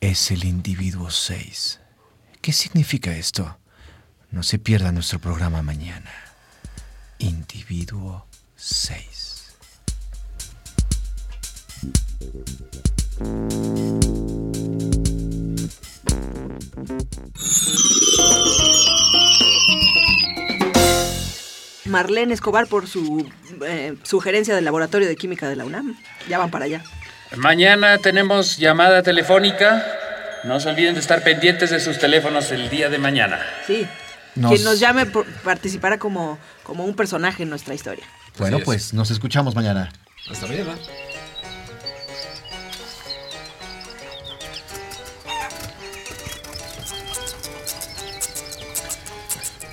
es 0.00 0.32
el 0.32 0.44
individuo 0.44 1.12
6. 1.12 1.78
¿Qué 2.40 2.52
significa 2.52 3.12
esto? 3.12 3.56
No 4.32 4.42
se 4.42 4.58
pierda 4.58 4.90
nuestro 4.90 5.20
programa 5.20 5.62
mañana. 5.62 6.10
Individuo 7.18 8.26
6. 8.56 9.54
Marlene 21.86 22.34
Escobar 22.34 22.66
por 22.66 22.86
su 22.86 23.26
eh, 23.66 23.94
sugerencia 24.02 24.54
del 24.54 24.64
laboratorio 24.64 25.08
de 25.08 25.16
química 25.16 25.48
de 25.48 25.56
la 25.56 25.64
UNAM. 25.64 25.96
Ya 26.28 26.38
van 26.38 26.50
para 26.50 26.66
allá. 26.66 26.82
Mañana 27.36 27.98
tenemos 27.98 28.58
llamada 28.58 29.02
telefónica. 29.02 29.86
No 30.44 30.60
se 30.60 30.68
olviden 30.68 30.94
de 30.94 31.00
estar 31.00 31.22
pendientes 31.24 31.70
de 31.70 31.80
sus 31.80 31.98
teléfonos 31.98 32.50
el 32.52 32.68
día 32.68 32.88
de 32.90 32.98
mañana. 32.98 33.40
Sí. 33.66 33.86
Nos- 34.34 34.52
Quien 34.52 34.64
nos 34.64 34.78
llame 34.78 35.06
por- 35.06 35.26
participará 35.42 35.98
como, 35.98 36.38
como 36.62 36.84
un 36.84 36.94
personaje 36.94 37.42
en 37.42 37.50
nuestra 37.50 37.74
historia. 37.74 38.04
Bueno, 38.38 38.58
pues 38.64 38.92
nos 38.94 39.10
escuchamos 39.10 39.54
mañana. 39.54 39.90
Hasta 40.30 40.46
mañana. 40.46 40.74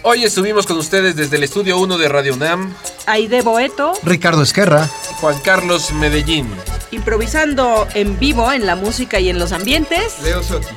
Hoy 0.08 0.24
estuvimos 0.24 0.68
con 0.68 0.78
ustedes 0.78 1.16
desde 1.16 1.38
el 1.38 1.44
estudio 1.44 1.80
1 1.80 1.98
de 1.98 2.08
Radio 2.08 2.36
UNAM, 2.36 2.76
Aide 3.08 3.42
Boeto, 3.42 3.94
Ricardo 4.04 4.44
Esquerra. 4.44 4.88
Juan 5.20 5.40
Carlos 5.40 5.92
Medellín. 5.94 6.48
improvisando 6.92 7.88
en 7.96 8.20
vivo 8.20 8.52
en 8.52 8.68
la 8.68 8.76
música 8.76 9.20
y 9.20 9.30
en 9.30 9.40
los 9.40 9.52
ambientes. 9.52 10.18
Leo 10.22 10.44
Sotti. 10.44 10.68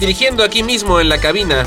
Dirigiendo 0.00 0.42
aquí 0.42 0.62
mismo 0.62 0.98
en 0.98 1.10
la 1.10 1.20
cabina. 1.20 1.66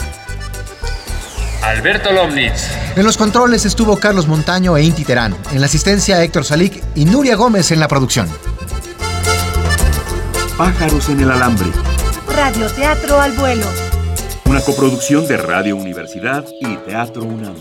Alberto 1.61 2.11
Lomnitz. 2.11 2.71
En 2.95 3.05
los 3.05 3.15
controles 3.15 3.63
estuvo 3.65 3.97
Carlos 3.97 4.25
Montaño 4.25 4.75
e 4.75 4.81
Inti 4.81 5.05
Terán. 5.05 5.37
En 5.51 5.59
la 5.59 5.67
asistencia 5.67 6.23
Héctor 6.23 6.45
Salik 6.45 6.83
y 6.95 7.05
Nuria 7.05 7.35
Gómez 7.35 7.69
en 7.69 7.79
la 7.79 7.87
producción. 7.87 8.27
Pájaros 10.57 11.09
en 11.09 11.19
el 11.19 11.29
alambre. 11.29 11.67
Radioteatro 12.27 13.21
al 13.21 13.33
vuelo. 13.33 13.67
Una 14.51 14.59
coproducción 14.59 15.25
de 15.29 15.37
Radio 15.37 15.77
Universidad 15.77 16.45
y 16.59 16.75
Teatro 16.75 17.23
UNAM. 17.23 17.55